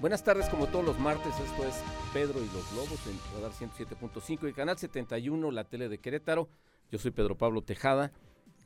[0.00, 1.74] Buenas tardes, como todos los martes, esto es
[2.12, 6.48] Pedro y los Lobos en Radar 107.5 y Canal 71, la tele de Querétaro.
[6.92, 8.12] Yo soy Pedro Pablo Tejada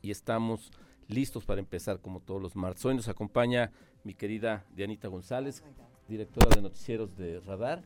[0.02, 0.70] y estamos
[1.08, 2.84] listos para empezar como todos los martes.
[2.84, 3.72] Hoy nos acompaña
[4.04, 5.64] mi querida Dianita González,
[6.06, 7.82] directora de noticieros de Radar,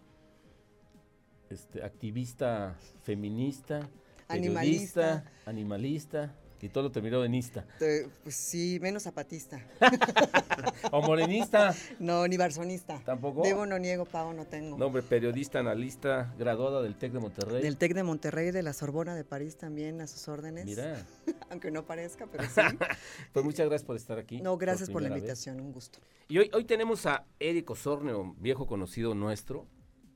[1.48, 3.88] este, activista feminista,
[4.26, 5.32] periodista, Animalista.
[5.46, 7.66] animalista, y todo lo terminó en ista.
[7.78, 9.60] Pues sí, menos zapatista.
[10.90, 13.00] O morenista, No, ni barzonista.
[13.04, 13.42] tampoco.
[13.42, 14.78] Debo, no niego, pago, no tengo.
[14.78, 17.62] Nombre, periodista, analista, graduada del TEC de Monterrey.
[17.62, 20.64] Del TEC de Monterrey, de la Sorbona de París también, a sus órdenes.
[20.64, 21.04] Mira,
[21.50, 22.60] Aunque no parezca, pero sí.
[23.32, 24.40] pues muchas gracias por estar aquí.
[24.40, 25.18] No, gracias por, la vez.
[25.18, 25.98] invitación, un gusto.
[26.28, 29.66] Y hoy, hoy tenemos a Eric Osornio, viejo conocido nuestro,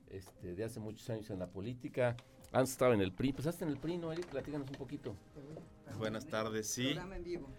[0.09, 2.15] este, de hace muchos años en la política.
[2.51, 4.25] Antes estaba en el PRI, pues hasta en el PRI, ¿no, Eric?
[4.27, 5.15] Platícanos un poquito.
[5.97, 6.85] Buenas tardes, sí.
[6.85, 7.49] Programa en vivo.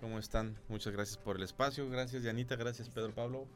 [0.00, 0.56] ¿Cómo están?
[0.68, 1.88] Muchas gracias por el espacio.
[1.90, 2.56] Gracias, Dianita.
[2.56, 3.46] Gracias, Pedro Pablo.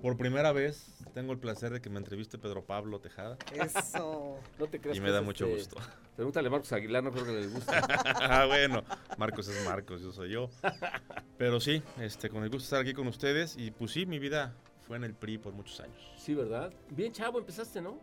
[0.00, 3.36] Por primera vez tengo el placer de que me entreviste Pedro Pablo Tejada.
[3.52, 4.38] Eso.
[4.58, 5.76] No te creas Y que me da mucho este, gusto.
[6.16, 7.72] Pregúntale a Marcos Aguilar, no creo que les guste.
[8.04, 8.82] ah, bueno.
[9.18, 10.48] Marcos es Marcos, yo soy yo.
[11.36, 13.56] Pero sí, este, con el gusto de estar aquí con ustedes.
[13.58, 14.54] Y pues sí, mi vida
[14.86, 16.12] fue en el PRI por muchos años.
[16.16, 16.72] sí, ¿verdad?
[16.90, 18.00] Bien chavo empezaste, ¿no?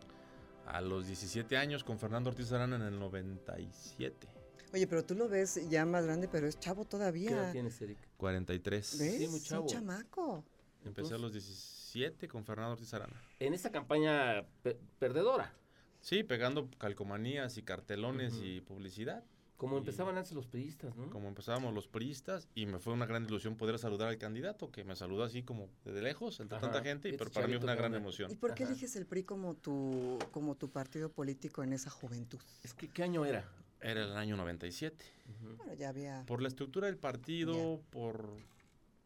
[0.66, 4.28] A los 17 años con Fernando Ortiz Arana en el 97.
[4.72, 7.52] Oye, pero tú lo ves ya más grande, pero es chavo ¿Qué edad todavía.
[7.52, 7.98] tienes, Eric?
[8.16, 8.98] 43.
[8.98, 9.16] ¿Ves?
[9.18, 9.62] Sí, muy Es chavo.
[9.62, 10.44] un chamaco.
[10.84, 13.20] Empecé a los 17 con Fernando Ortiz Arana.
[13.40, 15.52] En esa campaña pe- perdedora,
[16.00, 19.24] Sí, pegando calcomanías y cartelones y publicidad.
[19.56, 21.10] como Y- empezaban antes los priistas, ¿no?
[21.10, 24.84] como empezábamos los priistas y me fue una gran ilusión poder saludar al candidato que
[24.84, 26.70] me saludó así como desde lejos entre Ajá.
[26.70, 28.72] tanta gente y pero para mí fue una gran emoción ¿Y por qué Ajá.
[28.72, 32.38] eliges el PRI como tu, como tu partido político en esa juventud?
[32.62, 33.50] Es que, ¿qué año era?
[33.80, 35.56] Era el año 97 Ujú.
[35.56, 36.24] Bueno, ya había...
[36.26, 38.30] por la estructura del partido por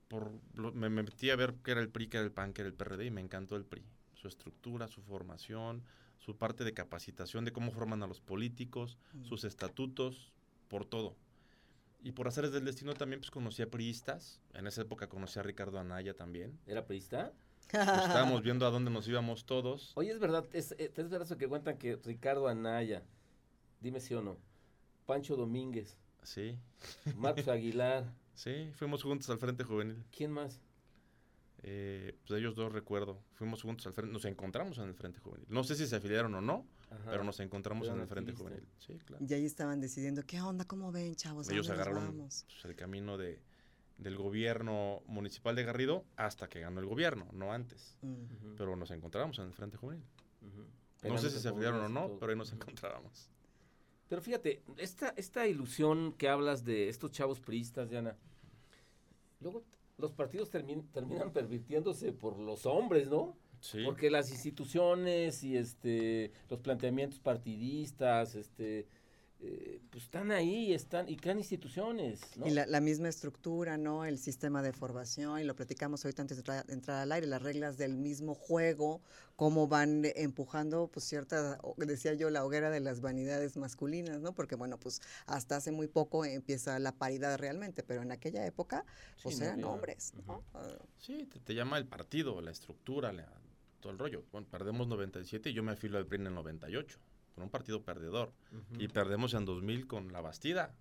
[0.09, 2.53] por lo- me, me metí a ver qué era el PRI qué era el PAN
[2.53, 3.85] qué era el PRD y me encantó el PRI
[4.15, 5.83] su estructura su formación
[6.19, 9.25] su parte de capacitación de cómo forman a los políticos Mm.
[9.25, 10.33] sus estatutos
[10.69, 11.17] por todo
[12.05, 15.43] y por hacer del destino también pues conocí a priistas en esa época conocí a
[15.43, 17.33] Ricardo Anaya también ¿Era priista?
[17.71, 19.93] Pues estábamos viendo a dónde nos íbamos todos.
[19.95, 23.03] Oye, es verdad, es, es verdad eso que cuentan que Ricardo Anaya,
[23.81, 24.37] dime si o no,
[25.07, 26.57] Pancho Domínguez, Sí,
[27.17, 28.05] Marcos Aguilar,
[28.35, 30.05] sí, fuimos juntos al Frente Juvenil.
[30.17, 30.61] ¿quién más?
[31.65, 33.21] Eh, pues ellos dos recuerdo.
[33.35, 35.47] Fuimos juntos al Frente, nos encontramos en el Frente Juvenil.
[35.49, 37.11] No sé si se afiliaron o no, Ajá.
[37.11, 38.33] pero nos encontramos en el Frente.
[38.33, 38.67] Juvenil.
[38.79, 39.25] Sí, claro.
[39.25, 40.65] Y ahí estaban decidiendo, ¿qué onda?
[40.65, 41.49] ¿Cómo ven, chavos?
[41.49, 42.45] ¿A ellos agarraron vamos?
[42.49, 43.41] pues, el camino de,
[43.99, 47.97] del gobierno municipal de Garrido hasta que ganó el gobierno, no antes.
[48.57, 50.05] Pero nos encontramos en el Frente Juvenil.
[51.05, 52.19] No sé si se afiliaron o no, todo.
[52.19, 53.29] pero ahí nos encontrábamos.
[54.13, 58.15] Pero fíjate, esta, esta ilusión que hablas de estos chavos priistas, Diana,
[59.41, 59.65] luego
[59.97, 63.39] los partidos termin- terminan pervirtiéndose por los hombres, ¿no?
[63.61, 63.79] Sí.
[63.87, 68.87] Porque las instituciones y este los planteamientos partidistas, este
[69.45, 72.47] eh, pues están ahí, están y crean instituciones, ¿no?
[72.47, 74.05] Y la, la misma estructura, ¿no?
[74.05, 77.27] El sistema de formación, y lo platicamos ahorita antes de entrar, de entrar al aire,
[77.27, 79.01] las reglas del mismo juego,
[79.35, 84.33] cómo van empujando, pues cierta, decía yo, la hoguera de las vanidades masculinas, ¿no?
[84.33, 88.85] Porque, bueno, pues hasta hace muy poco empieza la paridad realmente, pero en aquella época,
[89.25, 90.13] pues Sí, eran había- hombres.
[90.29, 90.39] Ah,
[90.99, 93.29] Sí, te, te llama el partido, la estructura, la-
[93.81, 94.23] todo el rollo.
[94.31, 97.01] Bueno, perdemos 97 y yo me afilo al PRI en el 98,
[97.35, 98.33] con un partido perdedor.
[98.79, 100.75] Y perdemos en 2000 con la Bastida.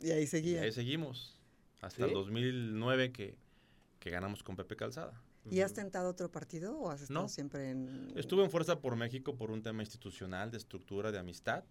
[0.00, 0.62] y ahí Y seguía.
[0.62, 1.40] ahí seguimos.
[1.80, 2.08] Hasta ¿Sí?
[2.08, 3.36] el 2009 que,
[3.98, 5.22] que ganamos con Pepe Calzada.
[5.48, 7.28] ¿Y has tentado otro partido o has estado No.
[7.28, 8.12] siempre en...
[8.16, 11.62] Estuve en Fuerza por México por un tema institucional, de estructura, de amistad,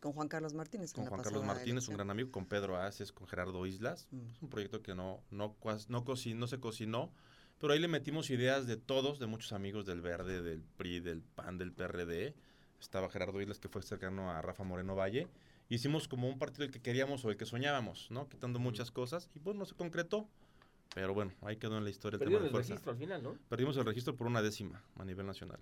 [0.00, 0.92] Con Juan Carlos Martínez.
[0.92, 4.08] con Juan Carlos Martínez, un gran amigo, con Pedro Aces, con Gerardo Islas.
[4.10, 4.30] Mm.
[4.34, 5.56] Es un proyecto que no, no,
[5.88, 7.12] no, no se cocinó,
[7.58, 11.22] pero ahí le metimos ideas de todos, de muchos amigos del Verde, del PRI, del
[11.22, 12.34] PAN, del PRD.
[12.80, 15.28] Estaba Gerardo Islas, que fue cercano a Rafa Moreno Valle.
[15.68, 18.28] Hicimos como un partido el que queríamos o el que soñábamos, ¿no?
[18.28, 19.30] Quitando muchas cosas.
[19.34, 20.28] Y pues no se concretó.
[20.94, 23.22] Pero bueno, ahí quedó en la historia el tema Perdieron de el registro al final,
[23.22, 23.36] ¿no?
[23.50, 25.60] Perdimos el registro por una décima a nivel nacional.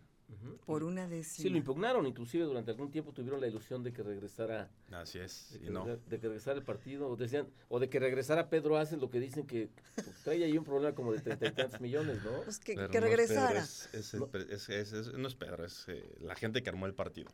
[0.64, 1.42] Por una décima.
[1.42, 5.50] Sí, lo impugnaron, inclusive durante algún tiempo tuvieron la ilusión de que regresara, Así es.
[5.52, 5.84] de Y que, no.
[5.86, 9.18] de que regresara el partido, o decían, o de que regresara Pedro Aces, lo que
[9.20, 12.42] dicen que pues, trae ahí un problema como de treinta y tantos millones, ¿no?
[12.42, 13.60] Pues que, Pero que no es Pedro, regresara.
[13.60, 14.30] es- es el No.
[14.34, 17.30] es- es- es- no es Pedro, es eh, la gente que armó el partido.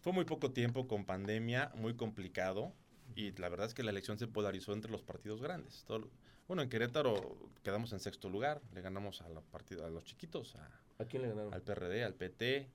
[0.00, 2.72] Fue muy poco tiempo con pandemia, muy complicado.
[3.14, 5.84] Y la verdad es que la elección se polarizó entre los partidos grandes.
[5.86, 6.08] Todo-
[6.48, 8.60] bueno, en Querétaro quedamos en sexto lugar.
[8.74, 11.52] Le ganamos a, la partida, a los chiquitos, a- ¿A quién le ganaron?
[11.54, 12.68] al PRD, al PT,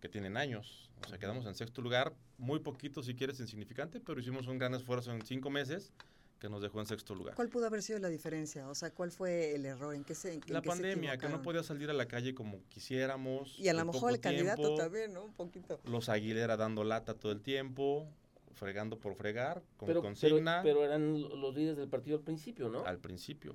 [0.00, 0.90] que tienen años.
[1.04, 2.14] O sea, quedamos en sexto lugar.
[2.38, 5.92] Muy poquito, si quieres, insignificante, pero hicimos un gran esfuerzo en cinco meses
[6.40, 7.34] que nos dejó en sexto lugar.
[7.36, 8.68] ¿Cuál pudo haber sido la diferencia?
[8.68, 9.94] O sea, ¿cuál fue el error?
[9.94, 12.34] ¿En qué se en La qué se pandemia, que no podía salir a la calle
[12.34, 13.58] como quisiéramos.
[13.58, 15.24] Y a lo mejor el candidato tiempo, también, ¿no?
[15.24, 15.80] Un poquito.
[15.84, 18.06] Los Aguilera dando lata todo el tiempo,
[18.54, 22.84] fregando por fregar, con Pero, consigna pero eran los líderes del partido al principio, ¿no?
[22.84, 23.54] al principio.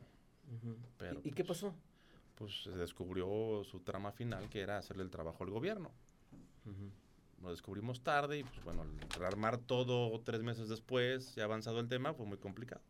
[0.97, 1.75] Pero, ¿Y, y qué pues, pasó?
[2.35, 5.91] Pues se descubrió su trama final, que era hacerle el trabajo al gobierno.
[7.41, 11.87] Lo descubrimos tarde y, pues bueno, al rearmar todo tres meses después, ya avanzado el
[11.87, 12.81] tema, fue muy complicado.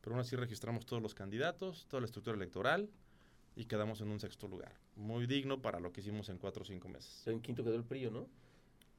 [0.00, 2.90] Pero aún así registramos todos los candidatos, toda la estructura electoral
[3.54, 4.72] y quedamos en un sexto lugar.
[4.96, 7.26] Muy digno para lo que hicimos en cuatro o cinco meses.
[7.26, 8.26] En quinto quedó el PRI, ¿no?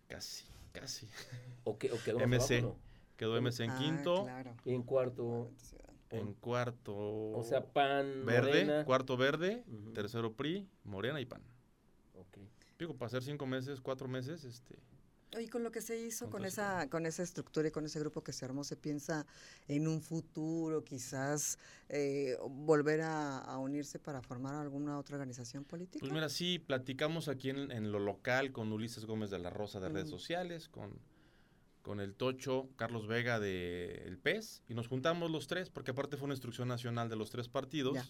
[0.07, 1.07] Casi, casi.
[1.63, 2.59] ¿O, que, o quedó MC.
[2.59, 2.77] abajo,
[3.17, 4.27] Quedó MC en Ah, quinto.
[4.65, 5.51] Y en cuarto,
[6.09, 8.85] en cuarto o sea, PAN, verde, Morena.
[8.85, 9.63] cuarto verde,
[9.93, 11.41] tercero PRI, Morena y PAN.
[12.15, 12.37] Ok.
[12.79, 14.75] Digo, para hacer cinco meses, cuatro meses, este,
[15.35, 18.23] Oye, con lo que se hizo, con esa, con esa estructura y con ese grupo
[18.23, 19.27] que se armó, se piensa
[19.67, 25.99] en un futuro, quizás eh, volver a, a unirse para formar alguna otra organización política.
[25.99, 29.79] Pues mira, sí, platicamos aquí en, en lo local con Ulises Gómez de la Rosa
[29.79, 30.99] de redes sociales, con,
[31.83, 36.17] con el Tocho, Carlos Vega de El PES, y nos juntamos los tres, porque aparte
[36.17, 37.93] fue una instrucción nacional de los tres partidos.
[37.93, 38.05] Ya.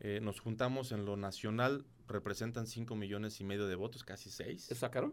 [0.00, 4.70] Eh, nos juntamos en lo nacional, representan 5 millones y medio de votos, casi 6,
[4.70, 5.12] ¿Eso sacaron?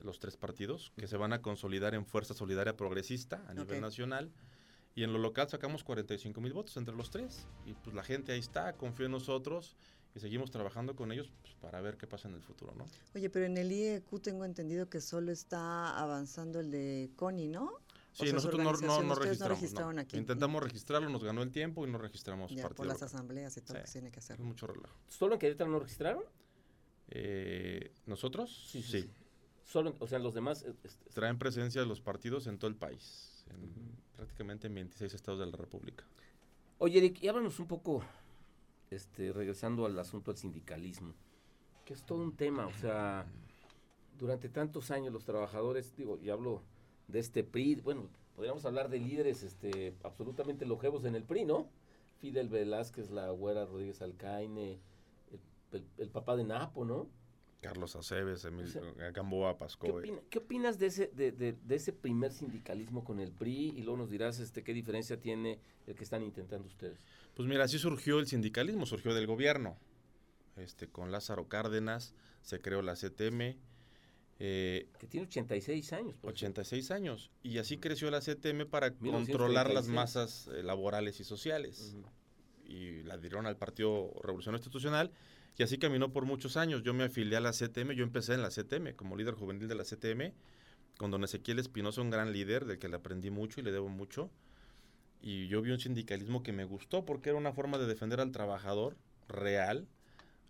[0.00, 4.30] Los tres partidos, que se van a consolidar en Fuerza Solidaria Progresista a nivel nacional.
[4.94, 7.46] Y en lo local sacamos 45 mil votos entre los tres.
[7.64, 9.74] Y pues la gente ahí está, confía en nosotros
[10.14, 12.84] y seguimos trabajando con ellos pues, para ver qué pasa en el futuro, ¿no?
[13.14, 17.72] Oye, pero en el IEQ tengo entendido que solo está avanzando el de CONI, ¿no?
[18.12, 19.40] Sí, nosotros no, no, no no registramos.
[19.40, 19.48] no.
[19.54, 20.18] registraron aquí.
[20.18, 23.06] Intentamos registrarlo, nos ganó el tiempo y no registramos Ya, partido por las local.
[23.08, 24.38] asambleas y todo lo que tiene que hacer.
[24.40, 24.94] Mucho relajo.
[25.08, 26.22] ¿Solo en Querétaro no registraron?
[27.08, 28.66] Eh, ¿Nosotros?
[28.70, 29.10] Sí, Sí, sí, sí.
[29.72, 30.64] Solo, o sea, los demás...
[30.64, 35.40] eh, este, Traen presencia los partidos en todo el país, en prácticamente en 26 estados
[35.40, 36.04] de la República.
[36.78, 38.02] Oye, Eric, y háblanos un poco,
[38.90, 41.14] este, regresando al asunto del sindicalismo,
[41.86, 43.24] que es todo un tema, o sea,
[44.18, 46.60] durante tantos años los trabajadores, digo, y hablo
[47.08, 51.68] de este PRI, bueno, podríamos hablar de líderes este, absolutamente longevos en el PRI, ¿no?
[52.20, 54.78] Fidel Velázquez, la güera Rodríguez Alcaine,
[55.32, 55.40] el,
[55.80, 57.08] el- el papá de Napo, ¿no?
[57.62, 59.90] Carlos Aceves, Emilio sea, Gamboa, ¿Qué, Pascoe.
[59.92, 63.72] opina- qué opinas de ese, de, de- de ese primer sindicalismo con el PRI?
[63.76, 66.98] Y luego nos dirás este, qué diferencia tiene el que están intentando ustedes.
[67.34, 69.78] Pues mira, así surgió el sindicalismo, surgió del gobierno.
[70.56, 73.56] Este, con Lázaro Cárdenas se creó la CTM,
[74.40, 76.16] eh, Que tiene 86 años.
[76.16, 76.60] por cierto.
[76.60, 77.30] 86 años.
[77.44, 79.28] Y así creció la CTM para 1936.
[79.38, 81.96] controlar las masas eh, laborales y sociales.
[82.66, 85.12] Y la dieron al Partido Revolución Institucional.
[85.58, 86.82] Y así caminó por muchos años.
[86.82, 89.74] Yo me afilié a la CTM, yo empecé en la CTM como líder juvenil de
[89.74, 90.32] la CTM,
[90.96, 93.88] con don Ezequiel Espinosa, un gran líder del que le aprendí mucho y le debo
[93.88, 94.30] mucho.
[95.20, 98.32] Y yo vi un sindicalismo que me gustó porque era una forma de defender al
[98.32, 98.96] trabajador
[99.28, 99.86] real.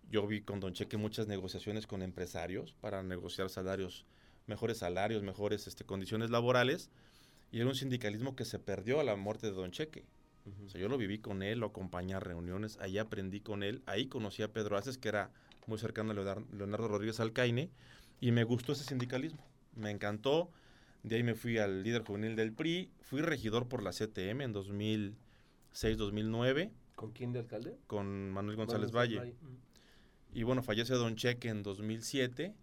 [0.09, 4.05] Yo vi con Don Cheque muchas negociaciones con empresarios para negociar salarios,
[4.47, 6.89] mejores salarios, mejores este, condiciones laborales.
[7.51, 10.05] Y era un sindicalismo que se perdió a la muerte de Don Cheque.
[10.45, 10.65] Ujú.
[10.65, 13.81] O sea, yo lo viví con él, lo acompañé a reuniones, ahí aprendí con él,
[13.85, 15.31] ahí conocí a Pedro Aces, que era
[15.67, 17.69] muy cercano a Leonardo, Rodríguez Alcaine,
[18.19, 19.45] y me gustó ese sindicalismo,
[19.75, 20.49] me encantó.
[21.03, 24.53] De ahí me fui al líder juvenil del PRI, fui regidor por la CTM en
[25.73, 27.77] 2006-2009 ¿Con quién de alcalde?
[27.87, 29.35] con Manuel González Manuel Valle.
[29.41, 29.57] Ujú.
[30.33, 32.55] Y bueno, fallece Don Cheque en 2007.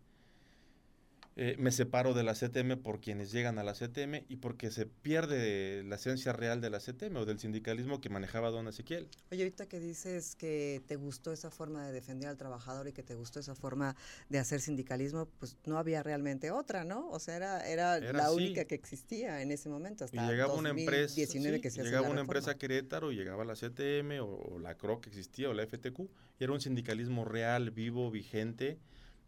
[1.43, 4.85] Eh, me separo de la CTM por quienes llegan a la CTM y porque se
[4.85, 9.09] pierde la esencia real de la CTM o del sindicalismo que manejaba Don Ezequiel.
[9.33, 13.03] Oye, ahorita que dices que te gustó esa forma de defender al trabajador y que
[13.03, 13.97] te gustó esa forma
[14.29, 17.09] de hacer sindicalismo, pues no había realmente otra, ¿no?
[17.09, 20.53] O sea, era, era, Era la única que existía en ese momento, Y hasta llegaba
[20.53, 22.21] una empresa, 2019 sí, que se llegaba una reforma.
[22.21, 25.67] empresa a Querétaro, y llegaba la CTM o, o la CRO que existía o la
[25.67, 26.01] FTQ,
[26.39, 28.79] y era un sindicalismo real, vivo, vigente,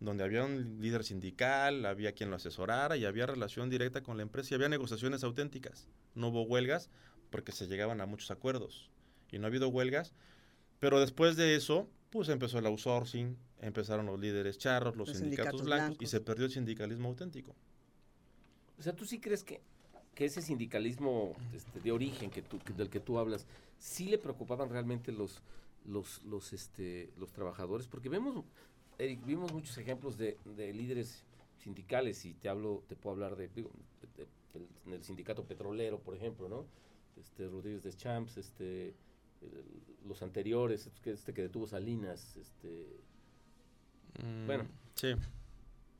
[0.04, 4.22] donde había un líder sindical, había quien lo asesorara y había relación directa con la
[4.24, 5.88] empresa y había negociaciones auténticas.
[6.14, 6.90] No hubo huelgas
[7.30, 8.90] porque se llegaban a muchos acuerdos
[9.30, 10.12] y no ha habido huelgas,
[10.80, 15.60] pero después de eso, pues empezó el outsourcing, empezaron los líderes charros, los, Los sindicatos,
[15.60, 16.10] sindicatos blancos, y blancos.
[16.10, 17.54] se perdió el sindicalismo auténtico.
[18.78, 19.60] O sea, ¿tú sí crees que,
[20.14, 23.46] que ese sindicalismo este, de origen que tú, que- del que tú hablas,
[23.78, 25.40] sí le preocupaban realmente los,
[25.86, 27.86] los, los, este, los trabajadores?
[27.86, 28.44] Porque vemos,
[29.02, 31.24] Eric, vimos muchos ejemplos de, de líderes
[31.58, 33.70] sindicales y te hablo, te puedo hablar de, digo,
[34.16, 34.26] de-
[34.94, 36.66] el sindicato petrolero, por ejemplo, ¿no?
[37.16, 38.88] Este, Rodríguez de Champs, este,
[39.40, 43.00] el- los anteriores, este que, este que detuvo Salinas, este,
[44.46, 44.66] Bueno.
[44.94, 45.14] Sí.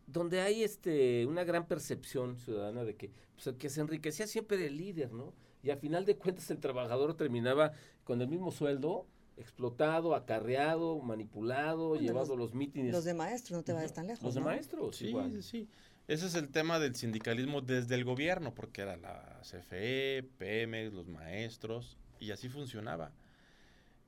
[0.06, 4.64] donde hay este una gran percepción ciudadana de que, pues, el que se enriquecía siempre
[4.66, 5.32] el líder, ¿no?
[5.64, 7.72] y a final de cuentas el trabajador terminaba
[8.04, 12.92] con el mismo sueldo, explotado, acarreado, manipulado, Bueno, llevado los- los mítines.
[12.92, 14.22] Los de maestros, no te vayas tan lejos.
[14.22, 14.46] Los de ¿no?
[14.46, 15.30] maestros, Sí, igual.
[15.32, 15.68] sí, sí.
[16.08, 21.08] Ese es el tema del sindicalismo desde el gobierno, porque era la CFE, Pemex, los
[21.08, 23.12] maestros, y así funcionaba.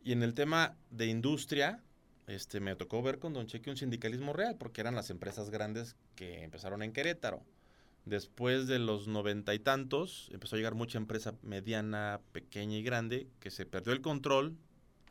[0.02, 1.82] Y en el tema de industria,
[2.26, 5.96] este, me tocó ver con Don Cheque un sindicalismo real, porque eran las empresas grandes
[6.16, 7.42] que empezaron en Querétaro.
[8.04, 13.28] Después de los noventa y tantos, empezó a llegar mucha empresa mediana, pequeña y grande,
[13.40, 14.56] que se perdió el control.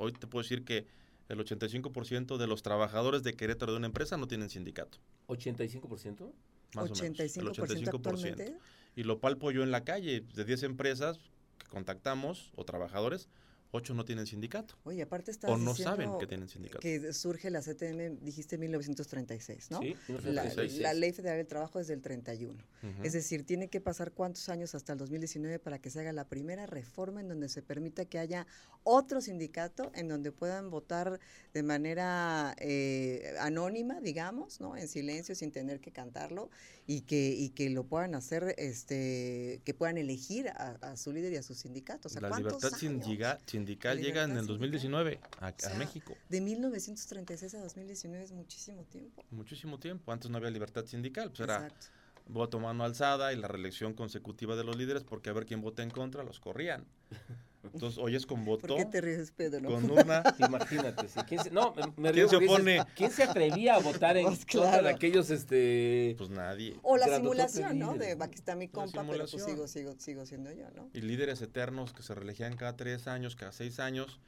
[0.03, 0.85] Hoy te puedo decir que
[1.29, 4.97] el 85% de los trabajadores de Querétaro de una empresa no tienen sindicato.
[5.27, 6.31] ¿85%?
[6.75, 7.19] Más o menos.
[7.37, 8.57] El 85% actualmente.
[8.95, 10.21] Y lo palpo yo en la calle.
[10.21, 11.19] De 10 empresas
[11.57, 13.29] que contactamos o trabajadores,
[13.75, 14.75] 8 no tienen sindicato.
[14.83, 16.79] Oye, aparte estás O no saben que tienen sindicato.
[16.79, 19.79] que surge la CTM, dijiste 1936, ¿no?
[19.81, 20.81] Sí, La, 1936.
[20.81, 22.53] la Ley Federal del Trabajo es del 31.
[22.53, 23.03] Ujú.
[23.03, 26.27] Es decir, tiene que pasar cuántos años hasta el 2019 para que se haga la
[26.29, 28.45] primera reforma en donde se permita que haya
[28.83, 31.19] otro sindicato en donde puedan votar
[31.55, 34.77] de manera eh, anónima, digamos, ¿no?
[34.77, 36.51] En silencio, sin tener que cantarlo
[36.85, 41.33] y que y que lo puedan hacer, este, que puedan elegir a, a su líder
[41.33, 42.07] y a su sindicato.
[42.07, 42.79] O sea, la ¿cuántos libertad años?
[42.79, 46.15] sindiga- sindical llega en el 2019 a, a sea, México.
[46.29, 49.23] De 1936 a 2019 es muchísimo tiempo.
[49.31, 50.11] Muchísimo tiempo.
[50.11, 51.29] Antes no había libertad sindical.
[51.29, 51.87] Pues era Exacto.
[52.27, 55.83] voto mano alzada y la reelección consecutiva de los líderes porque a ver quién vota
[55.83, 56.85] en contra, los corrían.
[57.71, 59.69] Entonces, hoy es con voto, ¿Por qué te ríes, Pedro?
[59.69, 60.21] con urna.
[60.39, 61.19] Imagínate, sí.
[61.27, 62.85] ¿Quién se, no, me, me ¿Quién río se dices?
[62.95, 64.95] ¿Quién se atrevía a votar en Pues, contra de claro.
[64.95, 66.15] aquellos, este...
[66.17, 66.77] Pues nadie.
[66.83, 67.93] O la simulación, ¿no?
[67.93, 69.67] De aquí está mi compa, pero pues simulación.
[69.67, 70.89] sigo, sigo, sigo siendo yo, ¿no?
[70.93, 74.19] Y líderes eternos que se reelegían cada tres años, cada seis años,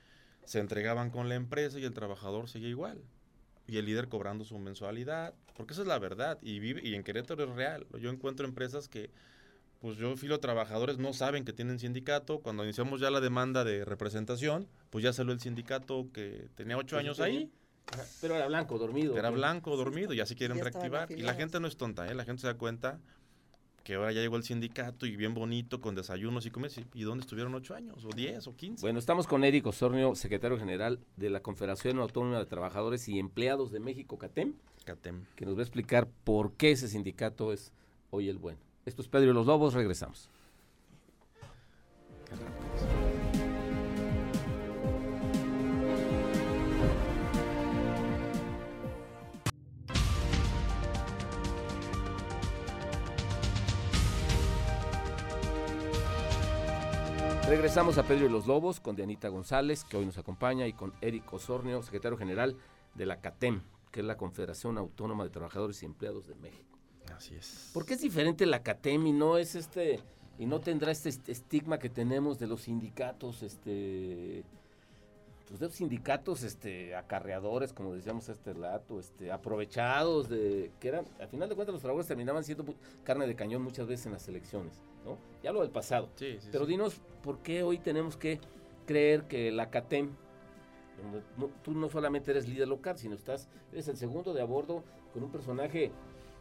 [0.46, 3.02] se entregaban con la empresa y el trabajador seguía igual.
[3.68, 6.38] Y el líder cobrando su mensualidad, porque esa es la verdad.
[6.42, 7.88] Y, vive, y en Querétaro es real.
[8.00, 9.10] Yo encuentro empresas que,
[9.80, 12.40] pues yo filo trabajadores, no saben que tienen sindicato.
[12.40, 16.96] Cuando iniciamos ya la demanda de representación, pues ya salió el sindicato que tenía ocho
[16.96, 17.52] Pues, años ahí.
[17.92, 19.16] Ajá, Pero era blanco, dormido.
[19.18, 19.36] Era ¿no?
[19.36, 21.12] blanco, dormido, y así quieren ya reactivar.
[21.12, 22.16] Y la gente no es tonta, ¿eh?
[22.16, 23.00] La gente se da cuenta
[23.84, 26.80] que ahora ya llegó el sindicato y bien bonito, con desayunos y comes.
[26.96, 28.04] ¿Y dónde estuvieron ocho años?
[28.04, 28.48] ¿O diez?
[28.48, 28.82] ¿O quince?
[28.82, 33.72] Bueno, estamos con Eric Osornio, secretario general de la Confederación Autónoma de Trabajadores y Empleados
[33.72, 34.56] de México, CATEM,
[34.86, 35.26] Catem.
[35.36, 37.72] que nos va a explicar por qué ese sindicato es
[38.10, 38.58] hoy el bueno.
[38.86, 40.30] Esto es Pedro y los Lobos, regresamos.
[57.48, 60.94] Regresamos a Pedro y los Lobos con Dianita González, que hoy nos acompaña, y con
[61.02, 62.56] Eric Osornio, secretario general
[62.94, 63.62] de la CATEM,
[63.92, 66.75] que es la Confederación Autónoma de Trabajadores y Empleados de México.
[67.14, 67.72] Así es.
[67.74, 70.00] ¿Por qué es diferente la CATEM y no es este
[70.38, 74.44] y no tendrá este est- estigma que tenemos de los sindicatos, este
[75.48, 81.06] pues de los sindicatos este acarreadores, como decíamos este rato, este aprovechados de que eran
[81.20, 82.66] al final de cuentas los trabajadores terminaban siendo
[83.04, 85.18] carne de cañón muchas veces en las elecciones, ¿no?
[85.44, 86.10] Ya lo del pasado.
[86.16, 86.72] Sí, sí, Pero sí.
[86.72, 88.40] dinos por qué hoy tenemos que
[88.88, 90.10] creer que la CATEM,
[91.38, 94.84] no- tú no solamente eres líder local, sino estás, eres el segundo de a bordo
[95.14, 95.92] con un personaje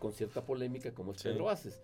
[0.04, 1.28] con cierta polémica como es Sí.
[1.30, 1.80] Pedro Aces.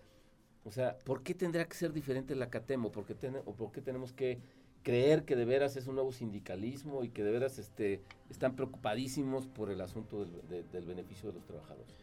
[0.63, 3.55] O sea, ¿por qué tendrá que ser diferente la CATEM o por qué, ten- o
[3.55, 4.37] por qué tenemos que
[4.83, 9.47] creer que de veras es un nuevo sindicalismo y que de veras este, están preocupadísimos
[9.47, 11.95] por el asunto del, de- del beneficio de los trabajadores?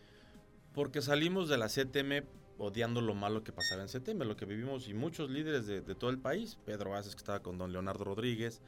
[0.74, 2.24] Porque salimos de la CTM
[2.58, 5.94] odiando lo malo que pasaba en CTM, lo que vivimos y muchos líderes de, de
[5.94, 6.58] todo el país.
[6.64, 8.60] Pedro Aces, que estaba con don Leonardo Rodríguez.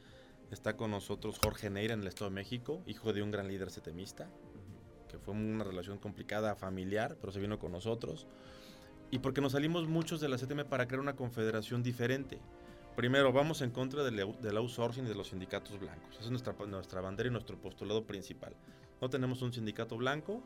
[0.51, 3.71] Está con nosotros Jorge Neira en el Estado de México, hijo de un gran líder
[3.71, 4.29] setemista,
[5.11, 8.27] que fue una relación complicada, familiar, pero se vino con nosotros.
[9.11, 12.39] Y porque nos salimos muchos de la CTM para crear una confederación diferente.
[12.95, 16.13] Primero, vamos en contra del, del outsourcing y de los sindicatos blancos.
[16.13, 18.55] Esa es nuestra, nuestra bandera y nuestro postulado principal.
[19.01, 20.41] No tenemos un sindicato blanco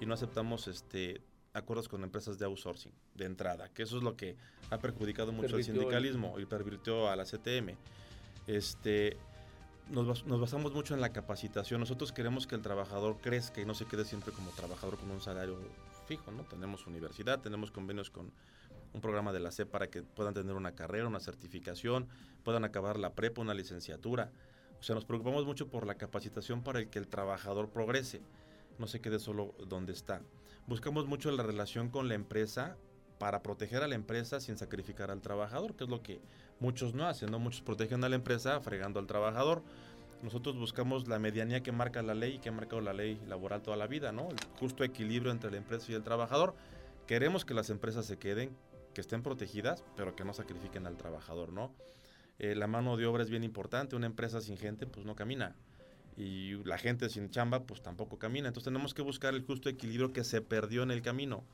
[0.00, 1.22] y no aceptamos este
[1.52, 4.36] acuerdos con empresas de outsourcing de entrada, que eso es lo que
[4.70, 7.76] ha perjudicado mucho al sindicalismo y pervirtió a la CTM.
[8.46, 9.16] Este,
[9.90, 11.80] nos, nos basamos mucho en la capacitación.
[11.80, 15.20] Nosotros queremos que el trabajador crezca y no se quede siempre como trabajador con un
[15.20, 15.58] salario
[16.06, 16.44] fijo, ¿no?
[16.44, 18.32] Tenemos universidad, tenemos convenios con
[18.92, 22.08] un programa de la CEP para que puedan tener una carrera, una certificación,
[22.44, 24.30] puedan acabar la prepa, una licenciatura.
[24.78, 28.22] O sea, nos preocupamos mucho por la capacitación para que el trabajador progrese,
[28.78, 30.22] no se quede solo donde está.
[30.66, 32.76] Buscamos mucho la relación con la empresa
[33.20, 36.22] para proteger a la empresa sin sacrificar al trabajador, que es lo que
[36.58, 37.38] muchos no hacen, ¿no?
[37.38, 39.62] Muchos protegen a la empresa fregando al trabajador.
[40.22, 43.60] Nosotros buscamos la medianía que marca la ley y que ha marcado la ley laboral
[43.60, 44.30] toda la vida, ¿no?
[44.30, 46.54] El justo equilibrio entre la empresa y el trabajador.
[47.06, 48.56] Queremos que las empresas se queden,
[48.94, 51.74] que estén protegidas, pero que no sacrifiquen al trabajador, ¿no?
[52.38, 53.96] Eh, la mano de obra es bien importante.
[53.96, 55.56] Una empresa sin gente, pues no camina.
[56.16, 58.48] Y la gente sin chamba, pues tampoco camina.
[58.48, 61.44] Entonces tenemos que buscar el justo equilibrio que se perdió en el camino.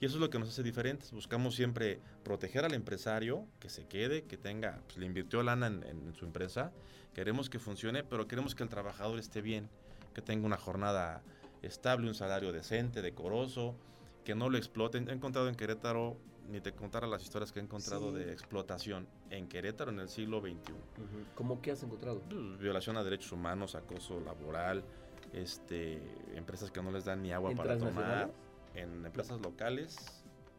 [0.00, 1.10] Y eso es lo que nos hace diferentes.
[1.12, 5.82] Buscamos siempre proteger al empresario, que se quede, que tenga, pues le invirtió lana en,
[5.84, 6.72] en su empresa.
[7.14, 9.70] Queremos que funcione, pero queremos que el trabajador esté bien,
[10.14, 11.22] que tenga una jornada
[11.62, 13.74] estable, un salario decente, decoroso,
[14.24, 15.08] que no lo exploten.
[15.08, 16.18] He encontrado en Querétaro,
[16.50, 18.18] ni te contara las historias que he encontrado Sí.
[18.18, 20.74] de explotación en Querétaro en el siglo XXI.
[21.34, 22.20] ¿Cómo qué has encontrado?
[22.28, 24.84] Pues, violación a derechos humanos, acoso laboral,
[25.32, 26.00] este,
[26.34, 28.30] empresas que no les dan ni agua ¿En para tomar?
[28.76, 29.96] En empresas locales,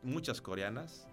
[0.03, 1.07] muchas coreanas.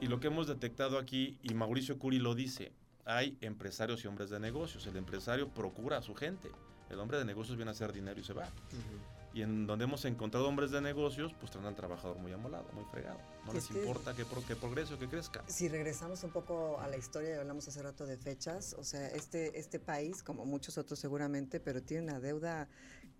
[0.00, 2.72] Y lo que hemos detectado aquí, y Mauricio Curi lo dice,
[3.04, 4.86] hay empresarios y hombres de negocios.
[4.86, 6.50] El empresario procura a su gente.
[6.90, 8.48] El hombre de negocios viene a hacer dinero y se va.
[9.34, 12.84] Y en donde hemos encontrado hombres de negocios, pues traen al trabajador muy amolado, muy
[12.90, 13.18] fregado.
[13.46, 15.42] No Y les que- importa que, pro- que progrese o que crezca.
[15.46, 19.06] Si regresamos un poco a la historia y hablamos hace rato de fechas, o sea,
[19.08, 22.68] este, este país, como muchos otros seguramente, pero tiene una deuda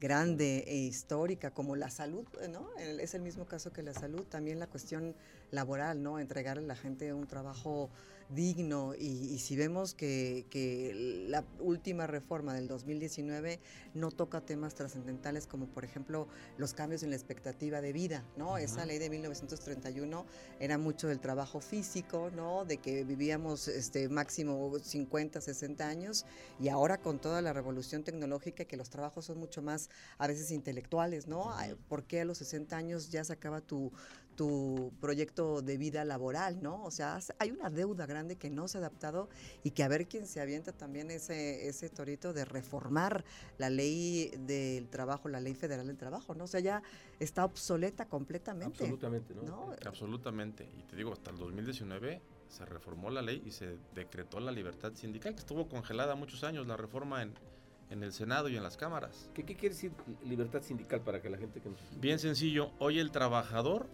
[0.02, 2.76] grande e histórica, como la salud, ¿no?
[2.76, 5.14] Es el mismo caso que la salud, también la cuestión
[5.52, 6.18] laboral, ¿no?
[6.18, 7.88] Entregarle a la gente un trabajo
[8.34, 13.60] digno y, y si vemos que, que la última reforma del 2019
[13.94, 18.56] no toca temas trascendentales como por ejemplo los cambios en la expectativa de vida, ¿no?
[18.56, 20.24] Esa ley de 1931
[20.60, 22.64] era mucho del trabajo físico, ¿no?
[22.64, 26.24] De que vivíamos este máximo 50, 60 años
[26.58, 30.50] y ahora con toda la revolución tecnológica que los trabajos son mucho más a veces
[30.50, 31.52] intelectuales, ¿no?
[31.88, 33.92] ¿Por qué a los 60 años ya se acaba tu
[34.34, 36.82] tu proyecto de vida laboral, ¿no?
[36.84, 39.28] O sea, has- hay una deuda grande que no se ha adaptado
[39.62, 43.26] y que a ver quién se avienta también ese, ese torito de reformar
[43.58, 46.44] la ley del trabajo, la ley federal del trabajo, ¿no?
[46.44, 46.82] O sea, ya
[47.20, 48.84] está obsoleta completamente.
[48.84, 49.42] Absolutamente, ¿no?
[49.42, 49.70] ¿no?
[49.84, 50.66] Absolutamente.
[50.78, 54.92] Y te digo, hasta el 2019 se reformó la ley y se decretó la libertad
[54.94, 57.34] sindical, que estuvo congelada muchos años, la reforma en,
[57.92, 59.28] en el Senado y en las cámaras.
[59.34, 59.92] ¿Qué, qué quiere decir
[60.24, 61.78] libertad sindical para que la gente que nos...
[62.00, 63.86] Bien sencillo, hoy el trabajador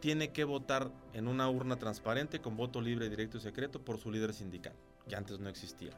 [0.00, 4.10] tiene que votar en una urna transparente con voto libre, directo y secreto por su
[4.10, 4.74] líder sindical,
[5.08, 5.92] que antes no existía.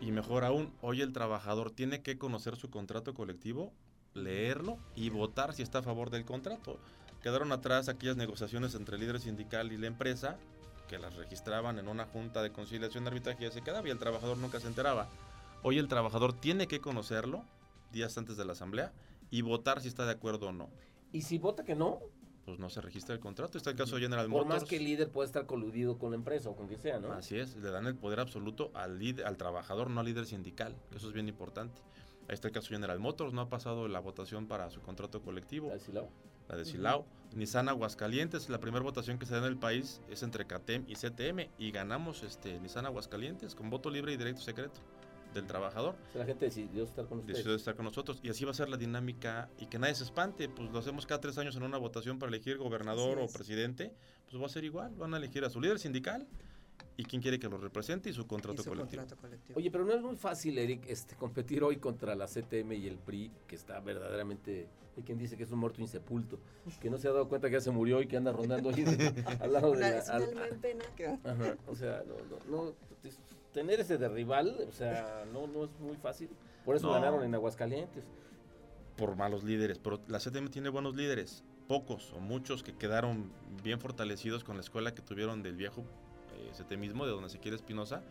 [0.00, 3.72] Y mejor aún, hoy el trabajador tiene que conocer su contrato colectivo,
[4.14, 6.78] leerlo y votar si está a favor del contrato.
[7.22, 10.38] Quedaron atrás aquellas negociaciones entre el líder sindical y la empresa,
[10.86, 13.98] que las registraban en una junta de conciliación de arbitraje y se quedaba y el
[13.98, 15.08] trabajador nunca se enteraba.
[15.62, 17.44] Hoy el trabajador tiene que conocerlo
[17.92, 18.92] días antes de la asamblea
[19.30, 20.70] y votar si está de acuerdo o no
[21.12, 22.00] Y si vota que no,
[22.44, 23.58] pues no se registra el contrato.
[23.58, 24.62] Está el caso de General por Motors.
[24.62, 27.12] más que el líder pueda estar coludido con la empresa o con quien sea, ¿no?
[27.12, 30.74] Así es, le dan el poder absoluto al, líder, al trabajador, no al líder sindical.
[30.94, 31.82] Eso es bien importante.
[32.28, 35.22] Ahí está el caso de General Motors, no ha pasado la votación para su contrato
[35.22, 36.08] colectivo, Así lo-
[36.48, 37.06] la de Silao.
[37.34, 40.94] Nissan Aguascalientes, la primera votación que se da en el país es entre CATEM y
[40.94, 44.80] CTM y ganamos este Nissan Aguascalientes con voto libre y directo secreto
[45.34, 45.94] del trabajador.
[46.08, 47.38] O sea, la gente decidió estar con ustedes.
[47.38, 50.04] decidió estar con nosotros y así va a ser la dinámica y que nadie se
[50.04, 53.32] espante, pues lo hacemos cada tres años en una votación para elegir gobernador o es.
[53.32, 53.92] presidente,
[54.30, 56.26] pues va a ser igual, van a elegir a su líder sindical
[56.96, 59.02] y quién quiere que lo represente y su Y contrato su colectivo.
[59.02, 59.58] contrato colectivo.
[59.58, 62.98] Oye, pero no es muy fácil, Eric, este, competir hoy contra la CTM y el
[62.98, 64.68] PRI, que está verdaderamente...
[64.96, 66.40] Hay quien dice que es un muerto insepulto,
[66.80, 68.82] que no se ha dado cuenta que ya se murió y que anda rondando ahí
[68.82, 69.98] de- al lado de la...
[69.98, 72.14] es un al- alma en pena que- Ajá, o sea, no,
[72.50, 72.74] no, no,
[73.58, 76.30] tener ese de rival, o sea, no, no es muy fácil.
[76.64, 76.92] Por eso No.
[76.92, 78.04] ganaron en Aguascalientes.
[78.96, 83.30] por malos líderes, pero la CTM tiene buenos líderes, pocos o muchos que quedaron
[83.62, 85.84] bien fortalecidos con la escuela que tuvieron del viejo
[86.36, 88.02] eh, CTMismo, de donde se quiere Espinosa,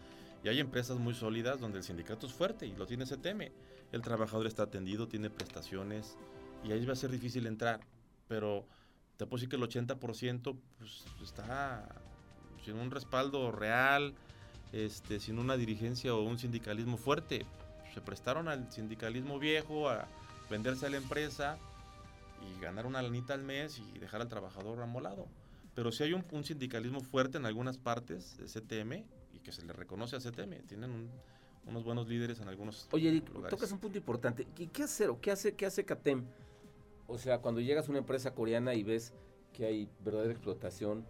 [0.46, 3.52] y hay empresas muy sólidas donde el sindicato es fuerte y lo tiene CTM.
[3.92, 6.16] El trabajador está atendido, tiene prestaciones,
[6.64, 7.82] y ahí va a ser difícil entrar,
[8.30, 8.66] pero
[9.18, 11.86] te puedo decir que el 80% pues, está
[12.64, 14.14] sin un respaldo real,
[14.74, 17.46] este, sin una dirigencia o un sindicalismo fuerte.
[17.94, 20.08] Se prestaron al sindicalismo viejo, a
[20.50, 21.58] venderse a la empresa
[22.42, 25.28] y ganar una lanita al mes y dejar al trabajador amolado.
[25.74, 29.04] Pero si hay un, un sindicalismo fuerte en algunas partes de CTM
[29.34, 31.10] y que se le reconoce a CTM, tienen un-
[31.66, 33.50] unos buenos líderes en algunos Oye, Eric, lugares.
[33.50, 34.48] tocas un punto importante.
[34.56, 36.24] ¿Qué, qué hacer o qué hace, qué hace CATEM?
[37.08, 39.12] O sea, cuando llegas a una empresa coreana y ves
[39.54, 41.04] que hay verdadera explotación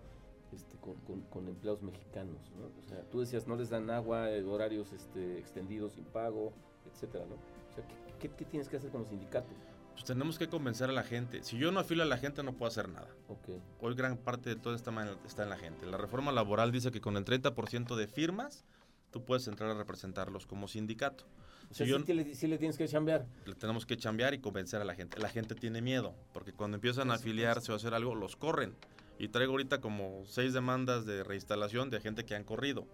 [0.53, 2.65] este, con, con- con empleados mexicanos, ¿no?
[2.79, 6.53] O sea, tú decías, no les dan agua, eh, horarios este, extendidos sin pago,
[6.91, 7.36] etcétera, ¿no?
[7.36, 7.95] O sea, ¿qué,
[8.29, 9.51] qué- qué tienes que hacer con los sindicatos?
[9.93, 11.43] Pues tenemos que convencer a la gente.
[11.43, 13.07] Si yo no afilo a la gente no puedo hacer nada.
[13.29, 13.49] Ok.
[13.81, 15.86] Hoy gran parte de todo esta ma- está en la gente.
[15.88, 18.63] La reforma laboral dice que con el 30% de firmas
[19.12, 21.25] tú puedes entrar a representarlos como sindicato.
[21.71, 23.25] O sea, Si yo- sí, le, sí le tienes que chambear.
[23.45, 25.19] le tenemos que chambear y convencer a la gente.
[25.19, 28.75] La gente tiene miedo, porque cuando empiezan a afiliarse o a hacer algo, los corren.
[29.19, 32.86] Y traigo ahorita como seis demandas de reinstalación de gente que han corrido.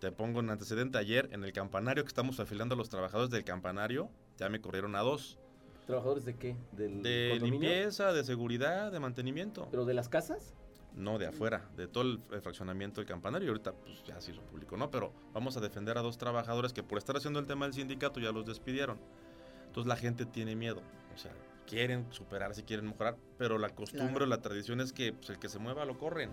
[0.00, 0.98] te pongo un antecedente.
[0.98, 4.94] Ayer en el campanario que estamos afiliando a los trabajadores del campanario, ya me corrieron
[4.94, 5.38] a dos.
[5.86, 6.56] ¿Trabajadores de qué?
[6.72, 7.60] ¿Del De condominio?
[7.70, 9.68] limpieza, de seguridad, de mantenimiento.
[9.70, 10.52] ¿Pero de las casas?
[10.94, 13.46] No, de afuera, de todo el, el fraccionamiento del campanario.
[13.46, 14.90] Y ahorita pues ya se hizo público, ¿no?
[14.90, 18.18] Pero vamos a defender a dos trabajadores que por estar haciendo el tema del sindicato
[18.20, 18.98] ya los despidieron.
[19.66, 20.82] Entonces la gente tiene miedo.
[21.14, 21.32] O sea,
[21.66, 24.24] quieren superarse, quieren mejorar, pero la costumbre Claro.
[24.24, 26.30] o la tradición es que pues, el que se mueva lo corren.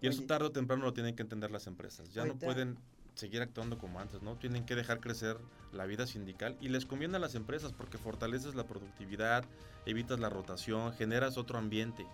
[0.00, 2.12] Y eso tarde o temprano lo tienen que entender las empresas.
[2.12, 2.78] Ya Ahorita- no pueden
[3.14, 4.36] seguir actuando como antes, ¿no?
[4.36, 5.36] Tienen que dejar crecer
[5.72, 9.44] la vida sindical y les conviene a las empresas porque fortaleces la productividad,
[9.86, 12.06] evitas la rotación, generas otro ambiente.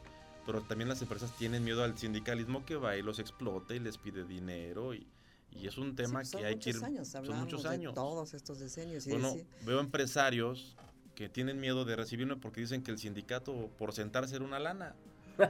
[0.45, 3.97] Pero también las empresas tienen miedo al sindicalismo que va y los explota y les
[3.99, 5.07] pide dinero y,
[5.51, 6.77] y es un Sí, tema pues que hay que ir...
[6.77, 7.95] muchos años, son muchos de años.
[7.95, 8.59] todos estos.
[8.77, 10.77] Y Bueno, decir- veo empresarios
[11.19, 14.95] que tienen miedo de recibirme porque dicen que el sindicato por sentarse era una lana.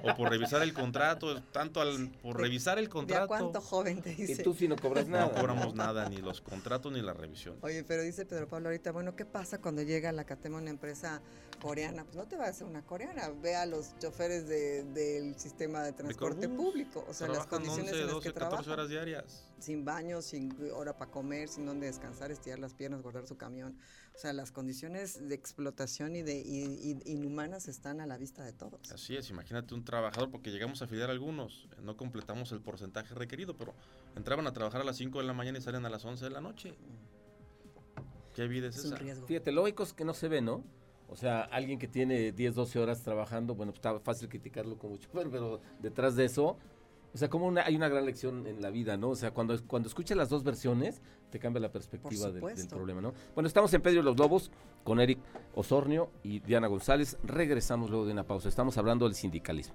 [0.03, 3.27] O por revisar el contrato, tanto al, por De- revisar el ¿De a contrato.
[3.29, 4.43] cuánto joven te Y dice?
[4.43, 5.33] tú sí no cobras No nada.
[5.33, 7.57] cobramos nada, ni los contratos ni la revisión.
[7.63, 10.69] Oye, pero dice Pedro Pablo ahorita, bueno, ¿qué pasa cuando llega a la Catema una
[10.69, 11.23] empresa
[11.63, 12.05] coreana?
[12.05, 15.83] Pues no te va a hacer una coreana, ve a los choferes de- del sistema
[15.83, 18.89] de transporte público, o sea, las condiciones 11, en las 12, que 14 trabajan, horas
[18.91, 19.45] diarias.
[19.59, 23.75] sin baño, sin hora para comer, sin dónde descansar, estirar las piernas, guardar su camión,
[24.19, 28.43] o sea, las condiciones de explotación y de y- y- inhumanas están a la vista
[28.45, 28.91] de todos.
[28.91, 33.15] Así es, imagínate un trabajador, porque llegamos a afiliar a algunos, no completamos el porcentaje
[33.15, 33.75] requerido, pero
[34.17, 36.31] entraban a trabajar a las 5 de la mañana y salen a las 11 de
[36.33, 36.75] la noche.
[38.35, 38.97] ¿Qué vida es, Es un esa?
[39.05, 39.27] riesgo.
[39.29, 40.65] Fíjate, lo lógico es que no se ve, ¿no?
[41.09, 44.97] O sea, alguien que tiene 10, 12 horas trabajando, bueno, pues está fácil criticarlo como
[44.97, 46.59] chofer, pero detrás de eso,
[47.19, 49.09] o sea, como una, hay una gran lección en la vida, ¿no?
[49.09, 51.03] O sea, cuando, cuando escuchas las dos versiones,
[51.33, 53.13] te cambia la perspectiva del, del problema, ¿no?
[53.35, 54.53] Bueno, estamos en Pedro y los Lobos
[54.85, 55.19] con Eric
[55.57, 57.19] Osornio y Diana González.
[57.25, 58.49] Regresamos luego de una pausa.
[58.49, 59.75] Estamos hablando del sindicalismo.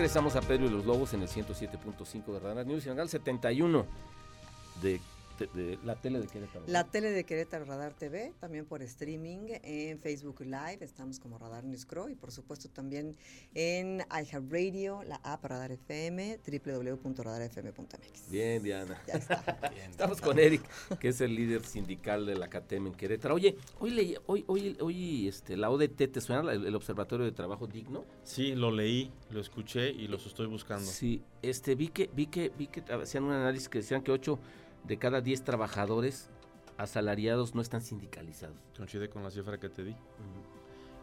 [0.00, 2.96] Regresamos a Pedro y los Lobos en el 107.5 de Radar News y en el
[2.96, 3.84] canal 71
[4.80, 4.98] de,
[5.46, 6.64] de la tele de Querétaro.
[6.66, 11.64] La tele de Querétaro Radar TV, también por streaming en Facebook Live, estamos como Radar
[11.64, 13.16] News Crow y por supuesto también
[13.54, 18.30] en iHeartRadio, la app Radar FM, www.radarfm.mx.
[18.30, 19.00] Bien, Diana.
[19.06, 19.42] Ya está.
[19.90, 20.62] Estamos con Eric,
[20.98, 23.34] que es el líder sindical de la CATEM en Querétaro.
[23.34, 27.32] Oye, hoy, leí- hoy, hoy, hoy este, la ODT, ¿te suena el, el Observatorio de
[27.32, 28.04] Trabajo Digno?
[28.24, 30.84] Sí, lo leí, lo escuché y los estoy buscando.
[30.90, 34.38] Sí, este, vi que, vi que, vi que hacían un análisis que decían que 8
[34.84, 36.30] de cada 10 trabajadores
[36.78, 38.56] asalariados no están sindicalizados.
[38.76, 39.94] Coincide con la cifra que te di.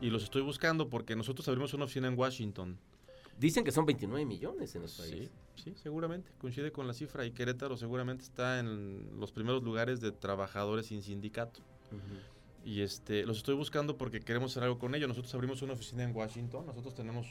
[0.02, 2.78] Y los estoy buscando porque nosotros abrimos una oficina en Washington.
[3.40, 5.30] Dicen que son 29 millones en país.
[5.56, 6.32] Sí, sí, seguramente.
[6.40, 7.26] Coincide con la cifra.
[7.26, 11.60] Y Querétaro seguramente está en los primeros lugares de trabajadores sin sindicato.
[11.92, 12.70] Ujú.
[12.70, 15.08] Y este, los estoy buscando porque queremos hacer algo con ellos.
[15.08, 16.66] Nosotros abrimos una oficina en Washington.
[16.66, 17.28] Nosotros tenemos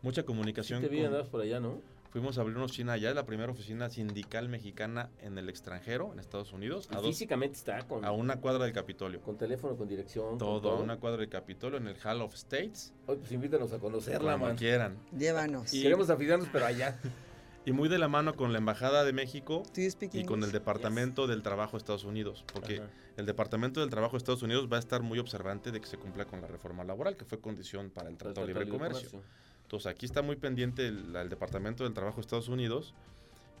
[0.00, 0.80] mucha Sí, comunicación.
[0.80, 1.80] te vi, con- por allá, ¿no?
[2.12, 6.18] Fuimos a abrir una oficina allá, la primera oficina sindical mexicana en el extranjero, en
[6.18, 9.22] Estados Unidos, a, dos- Físicamente está con, a una cuadra del Capitolio.
[9.22, 10.28] con teléfono, con dirección.
[10.30, 12.92] con Todo, a una cuadra del Capitolio en el Hall of States.
[13.06, 14.56] Oye, pues invítanos a conocerla, Como man.
[14.56, 14.98] quieran.
[15.16, 15.72] Llévanos.
[15.72, 16.98] Y- Queremos afiliarnos, pero allá.
[17.64, 19.62] Y muy de la mano con la Embajada de México
[20.12, 20.50] y con el?
[20.50, 22.44] Departamento del Trabajo de Estados Unidos.
[22.52, 22.88] Porque Ajá.
[23.16, 25.96] el Departamento del Trabajo de Estados Unidos va a estar muy observante de que se
[25.96, 29.22] cumpla con la reforma laboral, que fue condición para el Tratado de Libre Comercio.
[29.72, 32.92] Entonces aquí está muy pendiente el, el Departamento del Trabajo de Estados Unidos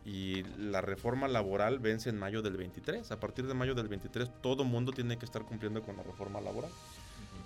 [0.04, 3.10] y la reforma laboral vence en mayo del 23.
[3.10, 6.38] A partir de mayo del 23 todo mundo tiene que estar cumpliendo con la reforma
[6.42, 6.70] laboral.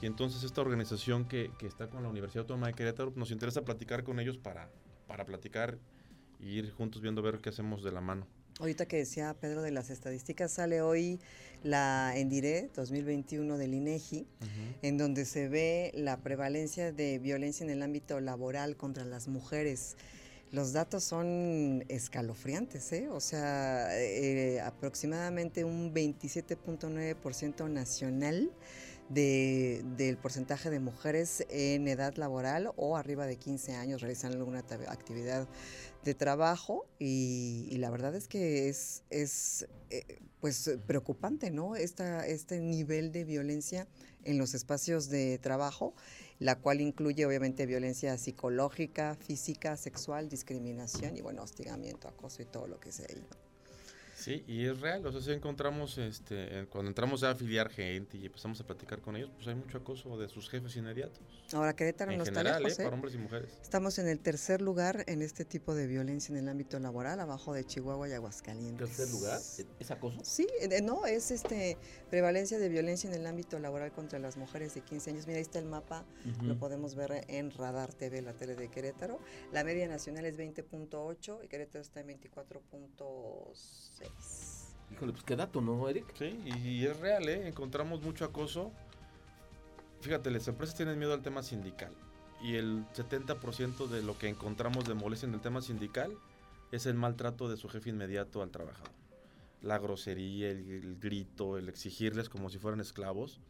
[0.03, 3.65] Y entonces esta organización que, que está con la Universidad Autónoma de Querétaro nos interesa
[3.65, 4.69] platicar con ellos para,
[5.07, 5.79] para platicar
[6.41, 8.27] y ir juntos viendo ver qué hacemos de la mano.
[8.59, 11.19] Ahorita que decía Pedro de las estadísticas, sale hoy
[11.63, 14.27] la Endire 2021 del INEGI,
[14.81, 19.97] en donde se ve la prevalencia de violencia en el ámbito laboral contra las mujeres.
[20.53, 23.09] Los datos son escalofriantes, ¿eh?
[23.11, 28.51] O sea, eh, aproximadamente un 27.9% nacional
[29.09, 34.61] de- del porcentaje de mujeres en edad laboral o arriba de 15 años realizando alguna
[34.89, 35.47] actividad
[36.07, 41.77] de trabajo y, y la verdad es que es, es eh, pues preocupante, ¿no?
[41.77, 43.87] Esta, este nivel de violencia
[44.25, 45.95] en los espacios de trabajo,
[46.39, 52.69] la cual incluye obviamente violencia psicológica, física, sexual, discriminación y bueno, hostigamiento, acoso y todo
[52.69, 53.46] lo que sea ahí.
[54.27, 58.27] Sí, y es real, o sea, si encontramos, este, cuando entramos a afiliar gente y
[58.27, 61.23] empezamos a platicar con ellos, pues hay mucho acoso de sus jefes inmediatos.
[61.53, 63.53] Ahora Querétaro en no está lejos, para hombres y mujeres.
[63.63, 67.55] Estamos en el tercer lugar en este tipo de violencia en el ámbito laboral, abajo
[67.55, 68.97] de Chihuahua y Aguascalientes.
[68.97, 69.41] ¿Tercer lugar?
[69.79, 70.19] ¿Es acoso?
[70.25, 70.49] Sí,
[70.83, 71.79] no, es este
[72.11, 75.29] prevalencia de violencia en el ámbito laboral contra las mujeres de 15 años.
[75.29, 76.05] Mira, ahí está el mapa,
[76.43, 79.21] lo podemos ver en Radar TV, la tele de Querétaro.
[79.53, 84.16] La media nacional es 20.8 y Querétaro está en 24.6.
[84.93, 86.07] Híjole, pues qué dato, ¿no, Eric?
[86.17, 87.49] Sí, y, y es real, ¿eh?
[87.49, 88.73] Encontramos mucho acoso.
[90.01, 91.93] Fíjate, las empresas tienen miedo al tema sindical.
[92.43, 96.17] Y el 70% de lo que encontramos de molestia en el tema sindical
[96.71, 98.93] es el maltrato de su jefe inmediato al trabajador.
[99.63, 103.41] La grosería, el, el grito, el exigirles como si fueran esclavos.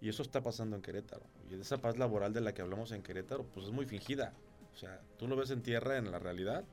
[0.00, 1.24] Y eso está pasando en Querétaro.
[1.50, 4.34] Y esa paz laboral de la que hablamos en Querétaro, pues es muy fingida.
[4.74, 6.64] O sea, tú lo ves en tierra, en la realidad,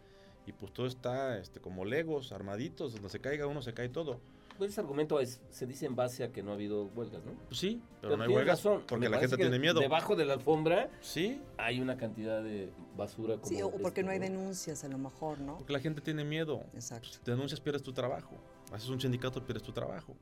[0.45, 4.19] y pues todo está este, como legos, armaditos, donde se caiga uno, se cae todo.
[4.57, 7.31] Pues ese argumento es, se dice en base a que no ha habido huelgas, ¿no?
[7.47, 9.79] Pues sí, pero, no hay huelgas razón, porque me la gente que tiene miedo.
[9.79, 14.03] Debajo de la alfombra Sí, hay una cantidad de basura como Sí, o porque este,
[14.03, 15.57] no hay denuncias a lo mejor, ¿no?
[15.57, 16.63] porque la gente tiene miedo.
[16.73, 17.09] Exacto.
[17.09, 18.37] Si denuncias, pierdes tu trabajo.
[18.71, 20.15] Haces un sindicato, pierdes tu trabajo.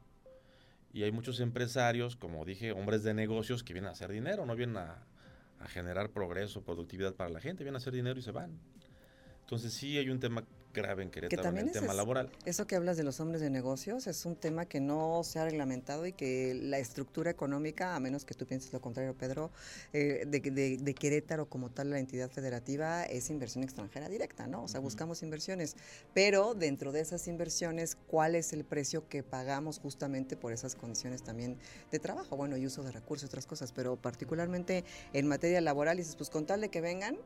[0.94, 4.56] Y hay muchos empresarios, como dije, hombres de negocios que vienen a hacer dinero, no
[4.56, 5.06] vienen a,
[5.60, 8.60] a generar progreso, productividad para la gente, vienen a hacer dinero y se van.
[9.52, 12.32] Entonces sí hay un tema grave en Querétaro también el tema es- laboral.
[12.46, 15.44] Eso que hablas de los hombres de negocios es un tema que no se ha
[15.44, 19.52] reglamentado y que la estructura económica, a menos que tú pienses lo contrario, Pedro,
[19.92, 24.64] eh, de, de- de Querétaro como tal, la entidad federativa, es inversión extranjera directa, ¿no?
[24.64, 25.76] O sea, buscamos inversiones.
[26.14, 31.24] Pero dentro de esas inversiones, ¿cuál es el precio que pagamos justamente por esas condiciones
[31.24, 31.58] también
[31.92, 32.38] de trabajo?
[32.38, 36.46] Bueno, y uso de recursos, otras cosas, pero particularmente en materia laboral, dices, pues con
[36.46, 37.18] tal de que vengan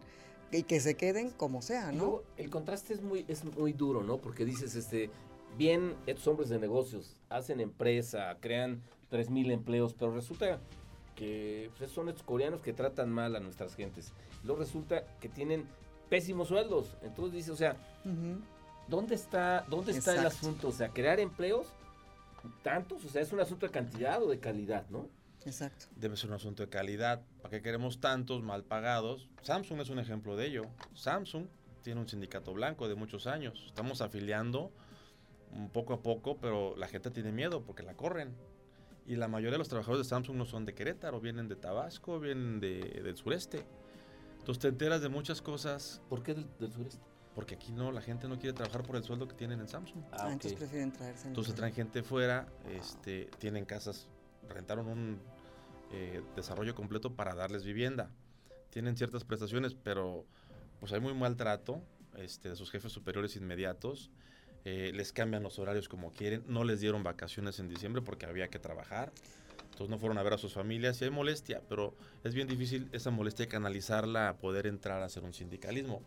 [0.51, 1.97] y que se queden como sea, ¿no?
[1.97, 4.17] luego, el contraste es muy, es muy duro, ¿no?
[4.17, 5.09] Porque dices, este,
[5.57, 8.81] bien, estos hombres de negocios hacen empresa, crean
[9.11, 10.59] 3.000 empleos, pero resulta
[11.15, 14.13] que pues, son estos coreanos que tratan mal a nuestras gentes.
[14.43, 15.65] Luego resulta que tienen
[16.09, 16.95] pésimos sueldos.
[17.01, 17.75] Entonces dices, o sea.
[18.87, 20.67] ¿dónde está, dónde está el asunto?
[20.67, 21.67] O sea, crear empleos,
[22.63, 25.07] tantos, o sea, es un asunto de cantidad o de calidad, ¿no?
[25.45, 25.85] Exacto.
[25.95, 27.21] Debe ser un asunto de calidad.
[27.37, 29.29] ¿Para qué queremos tantos mal pagados?
[29.41, 30.63] Samsung es un ejemplo de ello.
[30.93, 31.47] Samsung
[31.83, 33.63] tiene un sindicato blanco de muchos años.
[33.67, 34.71] Estamos afiliando
[35.51, 38.35] un poco a poco, pero la gente tiene miedo porque la corren.
[39.07, 42.19] Y la mayoría de los trabajadores de Samsung no son de Querétaro, vienen de Tabasco,
[42.19, 43.63] vienen de- del sureste.
[44.39, 46.99] Entonces te enteras de muchas cosas ¿Por qué del, del sureste?
[47.35, 50.03] porque aquí no, la gente no quiere trabajar por el sueldo que tienen en Samsung.
[50.11, 50.31] Ah, Ah, ok.
[50.33, 51.27] entonces prefieren traerse.
[51.27, 54.07] Entonces traen gente fuera, este, tienen casas,
[54.49, 55.19] rentaron un
[55.91, 58.09] eh, desarrollo completo para darles vivienda.
[58.69, 60.25] Tienen ciertas prestaciones, pero
[60.79, 61.81] pues hay muy maltrato
[62.17, 64.11] este, de sus jefes superiores inmediatos.
[64.65, 66.43] eh, les cambian los horarios como quieren.
[66.47, 69.11] No les dieron vacaciones en diciembre porque había que trabajar.
[69.63, 72.89] Entonces no fueron a ver a sus familias y hay molestia, pero es bien difícil
[72.93, 76.01] esa molestia canalizarla a poder entrar a hacer un sindicalismo.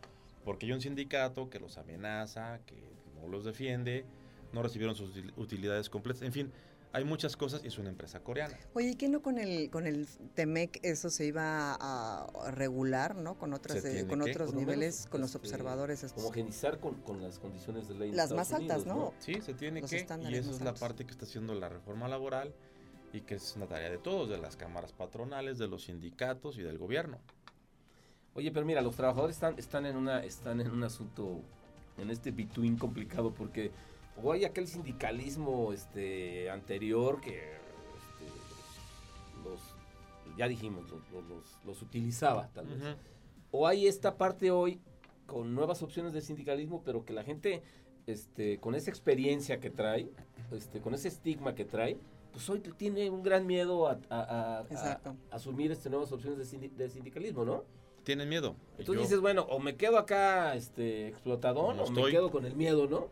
[0.45, 2.83] Porque hay un sindicato que los amenaza, que
[3.15, 4.07] no los defiende,
[4.53, 6.23] no recibieron sus util- utilidades completas.
[6.23, 6.51] En fin,
[6.93, 8.57] hay muchas cosas y es una empresa coreana.
[8.75, 13.39] Oye, ¿y qué no con el con el Temec eso se iba a regular, ¿no?
[13.39, 16.23] Con otras eh, con que, otros niveles, menos, con los este, observadores estos.
[16.23, 18.13] Homogenizar con, con las condiciones de ley.
[18.13, 19.15] Las Estados más altas, Unidos, ¿no?
[19.19, 20.81] Sí, se tiene Los que, y esa es la altos.
[20.81, 22.55] parte que está haciendo la reforma laboral
[23.13, 26.63] y que es una tarea de todos, de las cámaras patronales, de los sindicatos y
[26.63, 27.19] del gobierno.
[28.35, 31.41] Oye, pero mira, los trabajadores están, están en una, están en un asunto,
[31.97, 33.73] en este between complicado, porque
[34.23, 39.61] o hay aquel sindicalismo este anterior que este, los
[40.37, 42.79] ya dijimos, los, los- los- los utilizaba tal vez.
[42.79, 42.89] Ujú.
[43.51, 44.81] O hay esta parte hoy
[45.27, 47.63] con nuevas opciones de sindicalismo, pero que la gente,
[48.07, 50.09] este, con esa experiencia que trae,
[50.53, 51.99] este, con ese estigma que trae,
[52.33, 56.45] pues hoy tiene un gran miedo a, a- a- a- asumir este, nuevas opciones de,
[56.45, 57.65] sindi- de sindicalismo, ¿no?
[58.05, 58.55] Tienen miedo.
[58.79, 62.13] Entonces Yo- dices, bueno, o me quedo acá este, explotador, No o me estoy.
[62.13, 63.09] quedo con el miedo, ¿no?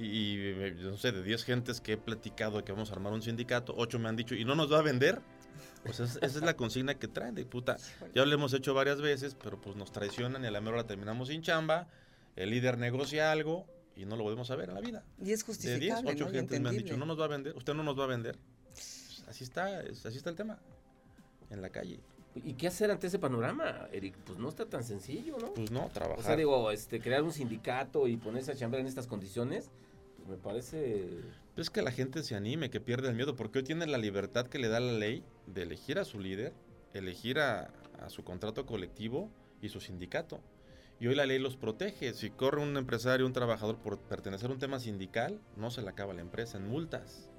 [0.00, 2.94] Y, y, eh, no sé, de 10 gentes que he platicado de que vamos a
[2.94, 5.20] armar un sindicato, 8 me han dicho, ¿y no nos va a vender?
[5.84, 7.76] Pues es- esa es la consigna que traen, de puta.
[8.14, 10.86] Ya lo hemos hecho varias veces, pero pues nos traicionan y a la mera hora
[10.86, 11.88] terminamos sin chamba,
[12.36, 15.04] el líder negocia algo y no lo volvemos a ver en la vida.
[15.18, 16.30] Y es De 10, justificable, 8 ¿no?
[16.30, 18.38] Gentes me han dicho, no nos va a vender, usted no nos va a vender.
[18.72, 20.58] Pues, así está, es- así está el tema,
[21.50, 22.00] en la calle.
[22.36, 24.14] ¿Y qué hacer ante ese panorama, Eric?
[24.24, 25.52] Pues no está tan sencillo, ¿no?
[25.52, 26.20] Pues no, trabajar.
[26.20, 29.68] O sea, digo, este, crear un sindicato y ponerse a chambear en estas condiciones,
[30.30, 31.20] me parece...
[31.56, 34.46] Es que la gente se anime, que pierda el miedo, porque hoy tiene la libertad
[34.46, 36.54] que le da la ley de elegir a su líder,
[36.94, 40.40] elegir a, a su contrato colectivo y su sindicato.
[41.00, 42.14] Y hoy la ley los protege.
[42.14, 45.88] Si corre un empresario, un trabajador por pertenecer a un tema sindical, no se le
[45.88, 47.30] acaba la empresa en multas.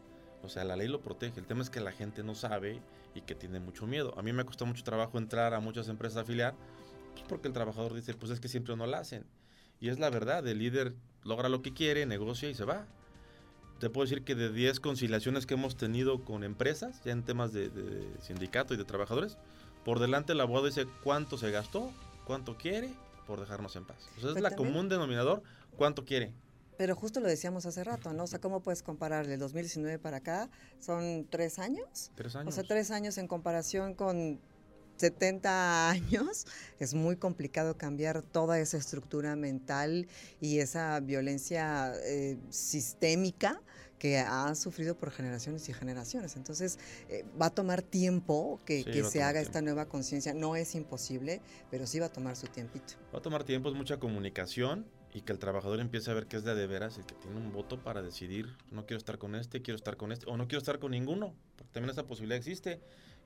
[0.44, 1.40] O sea, la ley lo protege.
[1.40, 2.82] El tema es que la gente no sabe
[3.14, 4.14] y que tiene mucho miedo.
[4.18, 6.56] A mí me costó mucho trabajo entrar a muchas empresas a afiliar,
[7.14, 9.26] pues porque el trabajador dice, pues es que siempre no la hacen.
[9.82, 12.86] Y es la verdad, el líder logra lo que quiere, negocia y se va.
[13.80, 17.52] Te puedo decir que de 10 conciliaciones que hemos tenido con empresas, ya en temas
[17.52, 19.38] de, de sindicato y de trabajadores,
[19.84, 21.92] por delante el abogado dice cuánto se gastó,
[22.26, 22.92] cuánto quiere,
[23.26, 23.98] por dejarnos en paz.
[24.20, 25.42] Sea, es la común denominador,
[25.78, 26.32] cuánto quiere.
[26.78, 28.24] Pero justo lo decíamos hace rato, ¿no?
[28.24, 30.50] O sea, ¿cómo puedes comparar del 2019 para acá?
[30.80, 32.12] ¿Son tres años?
[32.16, 32.50] Tres años.
[32.50, 34.40] O sea, tres años en comparación con
[35.02, 36.46] 70 años,
[36.80, 40.08] es muy complicado cambiar toda esa estructura mental
[40.40, 43.62] y esa violencia eh, sistémica
[43.98, 46.36] que ha sufrido por generaciones y generaciones.
[46.36, 49.50] Entonces, eh, va a tomar tiempo que, Sí, se haga tiempo.
[49.50, 50.34] esta nueva conciencia.
[50.34, 52.94] No es imposible, pero sí va a tomar su tiempito.
[53.14, 56.38] Va a tomar tiempo, es mucha comunicación y que el trabajador empiece a ver que
[56.38, 59.36] es de de veras el que tiene un voto para decidir, no quiero estar con
[59.36, 62.38] este, quiero estar con este, o no quiero estar con ninguno, porque también esa posibilidad
[62.38, 62.80] existe,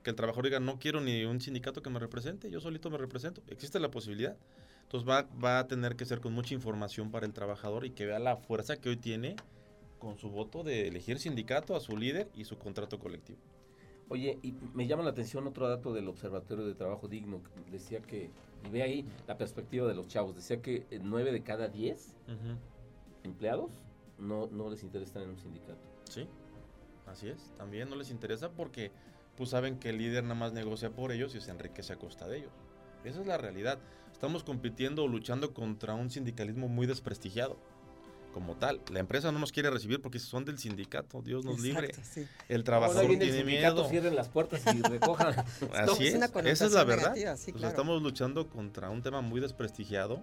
[0.06, 2.96] que el trabajador diga, no quiero ni un sindicato que me represente, yo solito me
[2.96, 4.36] represento, existe la posibilidad.
[4.82, 8.06] Entonces va, va a tener que ser con mucha información para el trabajador y que
[8.06, 9.34] vea la fuerza que hoy tiene
[9.98, 13.40] con su voto de elegir sindicato a su líder y su contrato colectivo.
[14.08, 17.42] Oye, y me llama la atención otro dato del Observatorio de Trabajo Digno.
[17.42, 18.30] que Decía que,
[18.64, 22.14] y ve ahí la perspectiva de los chavos, decía que eh, nueve de cada 10
[23.24, 23.72] empleados
[24.20, 25.80] no, no les interesa estar en un sindicato.
[26.08, 26.28] Sí,
[27.08, 27.52] así es.
[27.56, 28.92] También no les interesa porque
[29.36, 32.26] pues saben que el líder nada más negocia por ellos y se enriquece a costa
[32.26, 32.52] de ellos.
[33.04, 33.78] Esa es la realidad.
[34.12, 37.56] Estamos compitiendo o luchando contra un sindicalismo muy desprestigiado.
[38.32, 41.94] Como tal, la empresa no nos quiere recibir porque son del sindicato, Dios nos libre.
[42.02, 42.26] Sí.
[42.50, 43.88] El Ahora trabajador viene el tiene sindicato, miedo.
[43.88, 45.34] cierren las puertas y recojan.
[45.74, 47.14] Así es esa es la verdad.
[47.14, 47.68] negativa, sí, O sea, claro.
[47.68, 50.22] estamos luchando contra un tema muy desprestigiado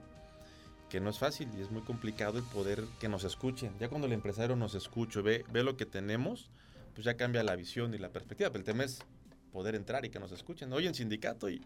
[0.89, 3.73] que no es fácil y es muy complicado el poder que nos escuchen.
[3.79, 6.51] Ya cuando el empresario nos escucha, y ve, ve lo que tenemos,
[6.93, 8.49] pues ya cambia la visión y la perspectiva.
[8.51, 8.99] Pero el tema es
[9.51, 10.71] poder entrar y que nos escuchen.
[10.73, 11.61] Oye, en sindicato y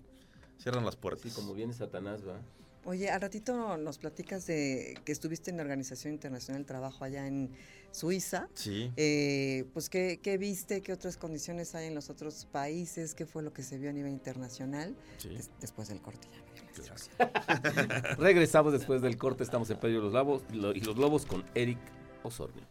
[0.58, 1.24] cierran las puertas.
[1.24, 2.40] Sí, como viene Satanás, va.
[2.86, 7.28] Oye, al ratito nos platicas de que estuviste en la Organización Internacional del Trabajo allá
[7.28, 7.52] en
[7.92, 8.48] Suiza.
[8.54, 8.92] Sí.
[8.96, 10.82] Eh, pues, ¿qué, ¿qué viste?
[10.82, 13.13] ¿Qué otras condiciones hay en los otros países?
[13.13, 14.96] ¿Qué fue lo que se vio a nivel internacional?
[15.18, 15.30] sí.
[15.30, 16.38] Des- después del corte ya.
[16.40, 16.94] me dio la Claro.
[16.94, 18.18] instrucción.
[18.20, 21.44] Regresamos después del corte, estamos en Pedro y los Lobos, lo- y los Lobos con
[21.56, 21.80] Eric
[22.24, 22.63] Osornio.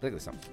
[0.00, 0.44] Regresamos.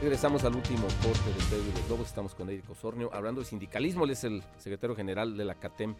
[0.00, 3.46] Regresamos al último corte de Pedro y los Lobos, estamos con Eric Osornio, hablando de
[3.48, 5.96] sindicalismo, él es el secretario general de la CATEM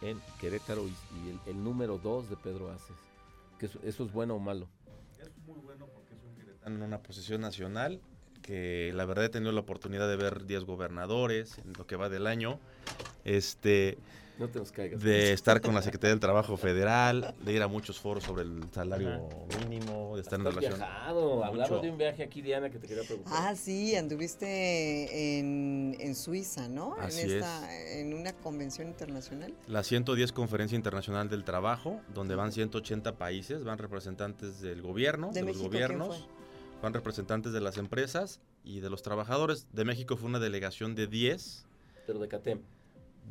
[0.00, 2.96] en Querétaro y, el, número dos de Pedro Aces.
[3.58, 4.66] Que eso, ¿Eso es bueno o malo?
[5.20, 8.00] Es muy bueno porque es un queretano en una posición nacional
[8.40, 12.08] que la verdad he tenido la oportunidad de ver 10 gobernadores en lo que va
[12.08, 12.58] del año.
[13.24, 13.98] Este,
[14.38, 15.00] No te nos caigas.
[15.00, 18.60] de estar con la Secretaría del Trabajo Federal, de ir a muchos foros sobre el
[18.70, 19.28] salario
[19.66, 20.78] mínimo, de estar en Has relación.
[20.78, 21.42] viajado.
[21.44, 23.32] Hablamos de un viaje aquí, Diana, que te quería preguntar.
[23.34, 26.94] Ah, sí, anduviste en, en Suiza, ¿no?
[26.98, 29.54] Así en, esta, en una convención internacional.
[29.68, 35.40] La 110 Conferencia Internacional del Trabajo, donde van 180 países, van representantes del gobierno, ¿De
[35.40, 36.26] de, los México gobiernos, fue?
[36.82, 39.66] van representantes de las empresas y de los trabajadores.
[39.72, 41.64] De México fue una delegación de 10,
[42.06, 42.60] Pero de CATEM.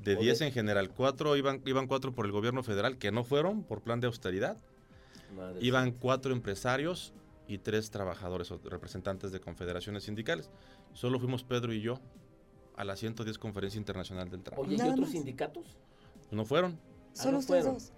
[0.03, 3.12] De O 10 de- en general, cuatro iban, iban cuatro por el gobierno federal, que
[3.12, 4.58] no fueron por plan de austeridad,
[5.36, 7.13] Madre iban cuatro empresarios
[7.47, 10.49] y tres trabajadores o representantes de confederaciones sindicales.
[10.93, 11.99] Solo fuimos Pedro y yo
[12.75, 14.63] a la 110 Conferencia Internacional del Trabajo.
[14.67, 15.10] Oye, ¿y otros más.
[15.12, 15.77] sindicatos?
[16.31, 16.79] No fueron,
[17.13, 17.91] Solo no ustedes dos.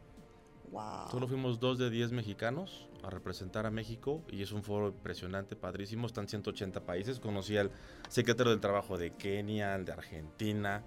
[0.71, 1.09] Wow.
[1.09, 5.55] Solo fuimos dos de 10 mexicanos a representar a México y es un foro impresionante,
[5.55, 6.07] padrísimo.
[6.07, 7.19] Están 180 países.
[7.21, 7.71] Conocí al
[8.09, 10.83] secretario del Trabajo de Kenia, al de Argentina.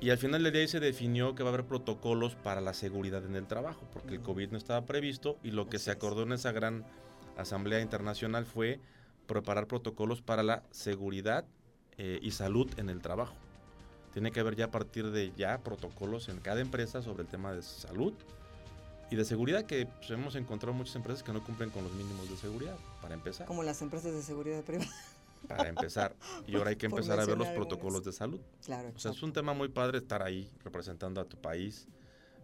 [0.00, 2.74] Y al final del día ahí se definió que va a haber protocolos para la
[2.74, 4.20] seguridad en el trabajo, porque el.
[4.20, 6.84] COVID no estaba previsto y lo que se acordó en esa gran
[7.36, 8.80] asamblea internacional fue
[9.26, 11.44] preparar protocolos para la seguridad
[11.96, 13.34] eh, y salud en el trabajo.
[14.12, 17.52] Tiene que haber ya a partir de ya protocolos en cada empresa sobre el tema
[17.52, 18.14] de salud
[19.10, 22.28] y de seguridad que pues, hemos encontrado muchas empresas que no cumplen con los mínimos
[22.28, 23.46] de seguridad, para empezar.
[23.46, 24.90] Como las empresas de seguridad privada.
[25.48, 26.14] Para empezar.
[26.46, 28.40] Y ahora hay que empezar a ver los protocolos de salud.
[28.64, 28.92] Claro.
[28.94, 31.86] O sea, es un tema muy padre estar ahí representando a tu país,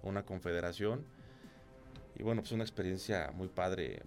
[0.02, 1.04] una confederación.
[2.16, 4.02] Y bueno, pues una experiencia muy padre.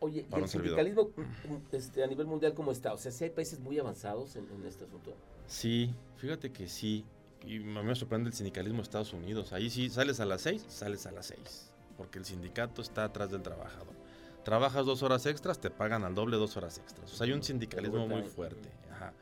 [0.00, 0.78] Oye, ¿y Para el un servidor.
[0.78, 2.92] sindicalismo mm, este, a nivel mundial cómo está?
[2.92, 5.14] O sea, si hay países muy avanzados en, en este asunto.
[5.46, 7.04] Sí, fíjate que sí.
[7.46, 9.52] Y a mí me sorprende el sindicalismo de Estados Unidos.
[9.52, 11.72] Ahí sí, sales a las 6, sales a las 6.
[11.96, 13.95] Porque el sindicato está atrás del trabajador.
[14.46, 17.12] Trabajas dos horas extras, te pagan al doble dos horas extras.
[17.12, 18.68] O sea, hay un sindicalismo muy fuerte.
[18.92, 19.12] Ajá.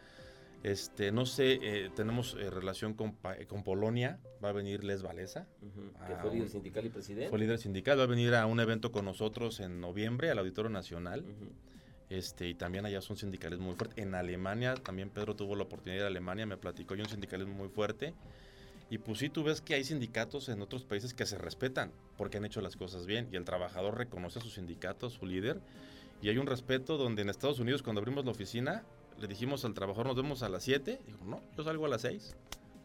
[0.62, 5.02] Este, no sé, eh, tenemos eh, relación con, eh, con Polonia, va a venir Les
[5.02, 7.30] Valesa, Ujú, Que Ah, fue líder sindical y presidente.
[7.30, 10.70] fue líder sindical, va a venir a un evento con nosotros en noviembre al Auditorio
[10.70, 11.24] Nacional.
[12.10, 14.02] Este, y también allá son sindicalismo muy fuerte.
[14.02, 17.08] En Alemania, también Pedro tuvo la oportunidad de ir a Alemania, me platicó, hay un
[17.08, 18.12] sindicalismo muy fuerte.
[18.90, 22.36] Y pues sí, tú ves que hay sindicatos en otros países que se respetan porque
[22.38, 25.60] han hecho las cosas bien y el trabajador reconoce a su sindicato, a su líder.
[26.22, 28.84] Y hay un respeto donde en Estados Unidos cuando abrimos la oficina
[29.18, 31.00] le dijimos al trabajador nos vemos a las 7.
[31.06, 32.36] Dijo, no, yo salgo a las 6.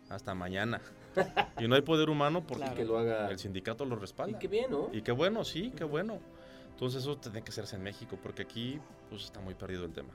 [0.10, 0.82] Hasta mañana.
[1.60, 3.30] y no hay poder humano porque Y que lo haga.
[3.30, 4.40] el sindicato lo Y respalda.
[4.40, 4.90] qué bien, ¿no?
[4.92, 6.20] Y qué bueno, sí, qué bueno.
[6.72, 8.80] Entonces eso tiene que hacerse en México, porque aquí
[9.10, 10.14] pues está muy perdido el tema.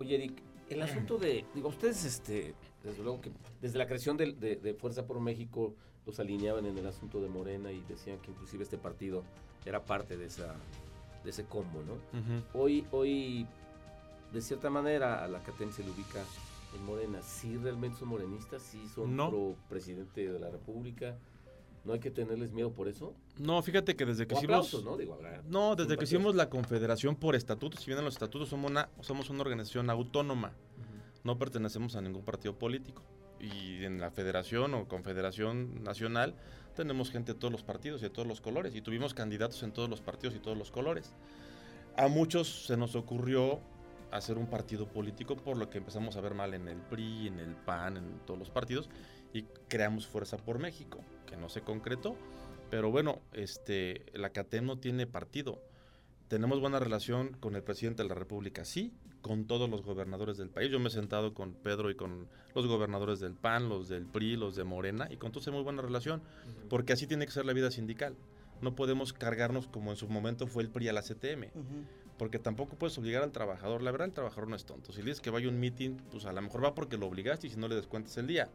[0.00, 0.42] Oye, Eric,
[0.74, 4.74] el asunto de, digo, ustedes, este, desde luego que desde la creación del- de, de
[4.74, 5.74] Fuerza por México
[6.06, 9.22] los alineaban en el asunto de Morena y decían que inclusive este partido
[9.64, 10.54] era parte de esa,
[11.24, 11.94] de ese combo, ¿no?
[12.52, 13.46] Hoy, hoy,
[14.32, 16.22] de cierta manera, a la CATEM se le ubica
[16.76, 17.22] en Morena.
[17.22, 18.60] ¿Sí realmente son morenistas?
[18.62, 19.30] ¿Sí son No.
[19.30, 21.16] pro presidente de la República?
[21.84, 23.14] ¿No hay que tenerles miedo por eso?
[23.38, 24.54] No, fíjate que desde que O hicimos...
[24.54, 24.96] aplausos, ¿no?
[24.96, 28.48] Digo, habrá No, desde que hicimos la confederación por estatutos, si bien en los estatutos
[28.48, 30.54] somos una, somos una organización autónoma,
[31.24, 33.02] no pertenecemos a ningún partido político.
[33.38, 36.34] Y en la federación o confederación nacional
[36.74, 38.74] tenemos gente de todos los partidos y de todos los colores.
[38.74, 41.12] Y tuvimos candidatos en todos los partidos y todos los colores.
[41.96, 43.60] A muchos se nos ocurrió
[44.10, 47.40] hacer un partido político por lo que empezamos a ver mal en el PRI, en
[47.40, 48.88] el PAN, en todos los partidos.
[49.34, 52.16] Y creamos Fuerza por México, que no se concretó.
[52.70, 55.60] Pero bueno, este, la CATEM no tiene partido.
[56.28, 60.50] Tenemos buena relación con el presidente de la República, sí, con todos los gobernadores del
[60.50, 60.70] país.
[60.70, 64.36] Yo me he sentado con Pedro y con los gobernadores del PAN, los del PRI,
[64.36, 66.22] los de Morena, y con todos hay muy buena relación,
[66.70, 68.16] porque así tiene que ser la vida sindical.
[68.60, 71.50] No podemos cargarnos como en su momento fue el PRI a la CTM,
[72.18, 73.82] porque tampoco puedes obligar al trabajador.
[73.82, 74.92] La verdad, el trabajador no es tonto.
[74.92, 77.06] Si le dices que vaya a un meeting, pues a lo mejor va porque lo
[77.06, 78.48] obligaste y si no le descuentas el día.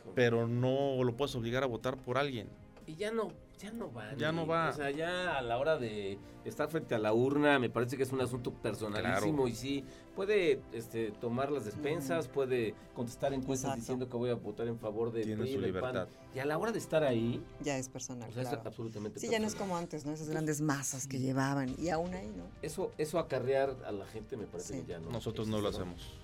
[0.00, 0.14] Híjole.
[0.14, 2.48] Pero no lo puedes obligar a votar por alguien.
[2.86, 3.28] Y ya no,
[3.60, 4.14] ya no va.
[4.16, 4.70] Ya no va.
[4.70, 8.02] O sea, ya a la hora de estar frente a la urna, me parece que
[8.02, 9.48] es un asunto personalísimo Claro.
[9.48, 9.84] y sí,
[10.16, 13.80] puede este, tomar las despensas, puede contestar encuestas Exacto.
[13.80, 15.92] diciendo que voy a votar en favor de Tiene PRI, su del PAN.
[15.92, 16.08] libertad.
[16.34, 18.60] Y a la hora de estar ahí, Ya es personal, o sea, claro.
[18.60, 20.12] es absolutamente Sí, ya no es como antes, ¿no?
[20.12, 21.76] Esas grandes masas que llevaban.
[21.78, 22.44] Y aún ahí, ¿no?
[22.62, 24.80] Eso, eso acarrear a la gente me parece Sí.
[24.80, 25.10] que ya no.
[25.10, 26.18] Nosotros no lo hacemos.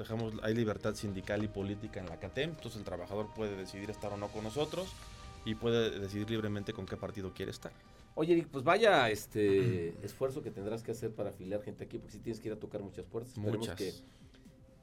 [0.00, 4.10] Dejamos, hay libertad sindical y política en la CATEM, entonces el trabajador puede decidir estar
[4.10, 4.88] o no con nosotros
[5.44, 7.70] y puede decidir libremente con qué partido quiere estar.
[8.14, 12.12] Oye, Eric, pues vaya este esfuerzo que tendrás que hacer para afiliar gente aquí, porque
[12.14, 13.36] si tienes que ir a tocar muchas puertas.
[13.36, 13.76] Muchas.
[13.76, 13.92] que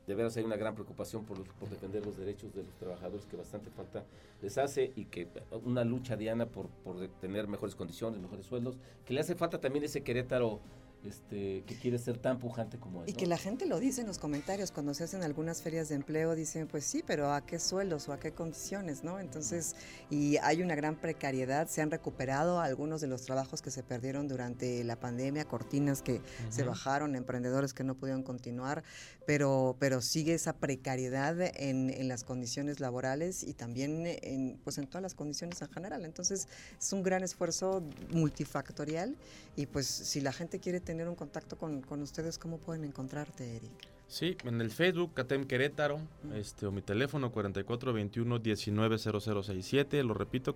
[0.05, 3.25] de veras hay una gran preocupación por, los- por defender los derechos de los trabajadores
[3.25, 4.05] que bastante falta
[4.41, 5.27] les hace y que
[5.65, 9.83] una lucha diana por, por tener mejores condiciones, mejores sueldos, que le hace falta también
[9.83, 10.61] ese Querétaro
[11.05, 13.09] este, que quiere ser tan pujante como él.
[13.09, 15.95] Y que la gente lo dice en los comentarios cuando se hacen algunas ferias de
[15.95, 19.19] empleo, dicen, pues sí, pero ¿a qué sueldos o a qué condiciones, no?
[19.19, 19.75] Entonces,
[20.09, 24.27] y hay una gran precariedad, se han recuperado algunos de los trabajos que se perdieron
[24.27, 28.83] durante la pandemia, cortinas que se bajaron, emprendedores que no pudieron continuar,
[29.25, 34.87] pero, pero sigue esa precariedad en, en las condiciones laborales y también en, pues en
[34.87, 36.05] todas las condiciones en general.
[36.05, 36.47] Entonces,
[36.79, 39.15] es un gran esfuerzo multifactorial
[39.55, 43.57] y pues si la gente quiere tener un contacto con, con ustedes, ¿cómo pueden encontrarte,
[43.57, 43.71] Eric?
[44.07, 45.99] Sí, en el Facebook, CATEM Querétaro,
[46.33, 50.55] este, o mi teléfono 4421-190067, lo repito,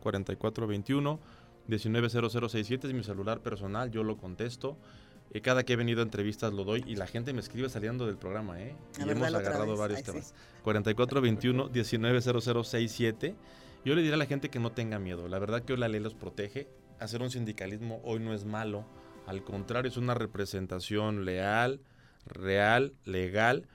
[1.68, 4.78] 4421-190067 es mi celular personal, yo lo contesto.
[5.34, 8.06] Eh, cada que he venido a entrevistas lo doy y la gente me escribe saliendo
[8.06, 8.76] del programa, ¿eh?
[9.00, 10.12] A Y ver, hemos agarrado varios Ay, sí.
[10.12, 10.34] temas.
[10.66, 13.36] 4421-190067.
[13.86, 15.28] Yo le diré a la gente que no tenga miedo.
[15.30, 16.68] La verdad que hoy la ley los protege.
[17.00, 18.84] Hacer un sindicalismo hoy no es malo.
[19.32, 21.80] Al contrario, es una representación leal,
[22.26, 23.66] real, legal,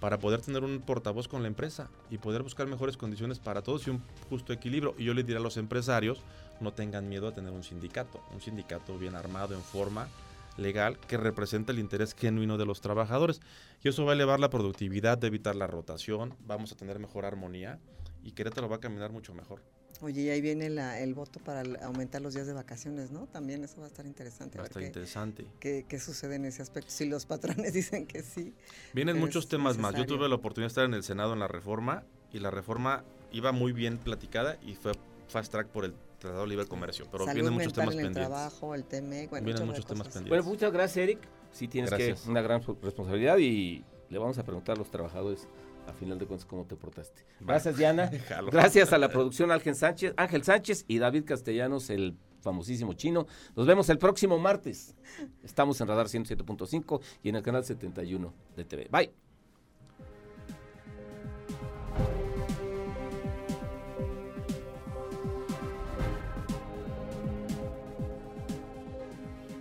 [0.00, 3.86] para poder tener un portavoz con la empresa y poder buscar mejores condiciones para todos
[3.86, 4.94] y un justo equilibrio.
[4.96, 6.22] Y yo le diré a los empresarios,
[6.60, 10.08] no tengan miedo a tener un sindicato, un sindicato bien armado, en forma
[10.56, 13.42] legal, que representa el interés genuino de los trabajadores.
[13.84, 17.26] Y eso va a elevar la productividad, de evitar la rotación, vamos a tener mejor
[17.26, 17.78] armonía
[18.22, 19.60] y Querétaro va a caminar mucho mejor.
[20.00, 23.26] Oye, y ahí viene la- el voto para el- aumentar los días de vacaciones, ¿no?
[23.28, 24.58] También eso va a estar interesante.
[24.58, 25.46] Va a estar qué, interesante.
[25.60, 26.90] qué- qué sucede en ese aspecto.
[26.90, 28.54] Si los patrones dicen que sí.
[28.92, 29.94] Vienen muchos temas más.
[29.94, 33.04] Yo tuve la oportunidad de estar en el Senado en la reforma y la reforma
[33.30, 34.92] iba muy bien platicada y fue
[35.28, 37.06] fast track por el Tratado de Libre Comercio.
[37.10, 38.28] Pero Salud vienen muchos temas en el pendientes.
[38.28, 40.14] trabajo, el TME, bueno, Vienen muchos temas cosas.
[40.22, 40.28] pendientes.
[40.44, 41.18] Bueno, muchas gracias, Eric.
[41.52, 42.22] Sí tienes Gracias.
[42.22, 45.46] que una gran responsabilidad y le vamos a preguntar a los trabajadores
[45.86, 47.24] a final de cuentas cómo te portaste.
[47.40, 48.10] Gracias, Diana.
[48.50, 53.26] Gracias a la producción Ángel Sánchez, Ángel Sánchez y David Castellanos, el famosísimo chino.
[53.56, 54.94] Nos vemos el próximo martes.
[55.42, 58.88] Estamos en Radar 107.5 y en el canal 71 de TV.
[58.90, 59.31] Bye.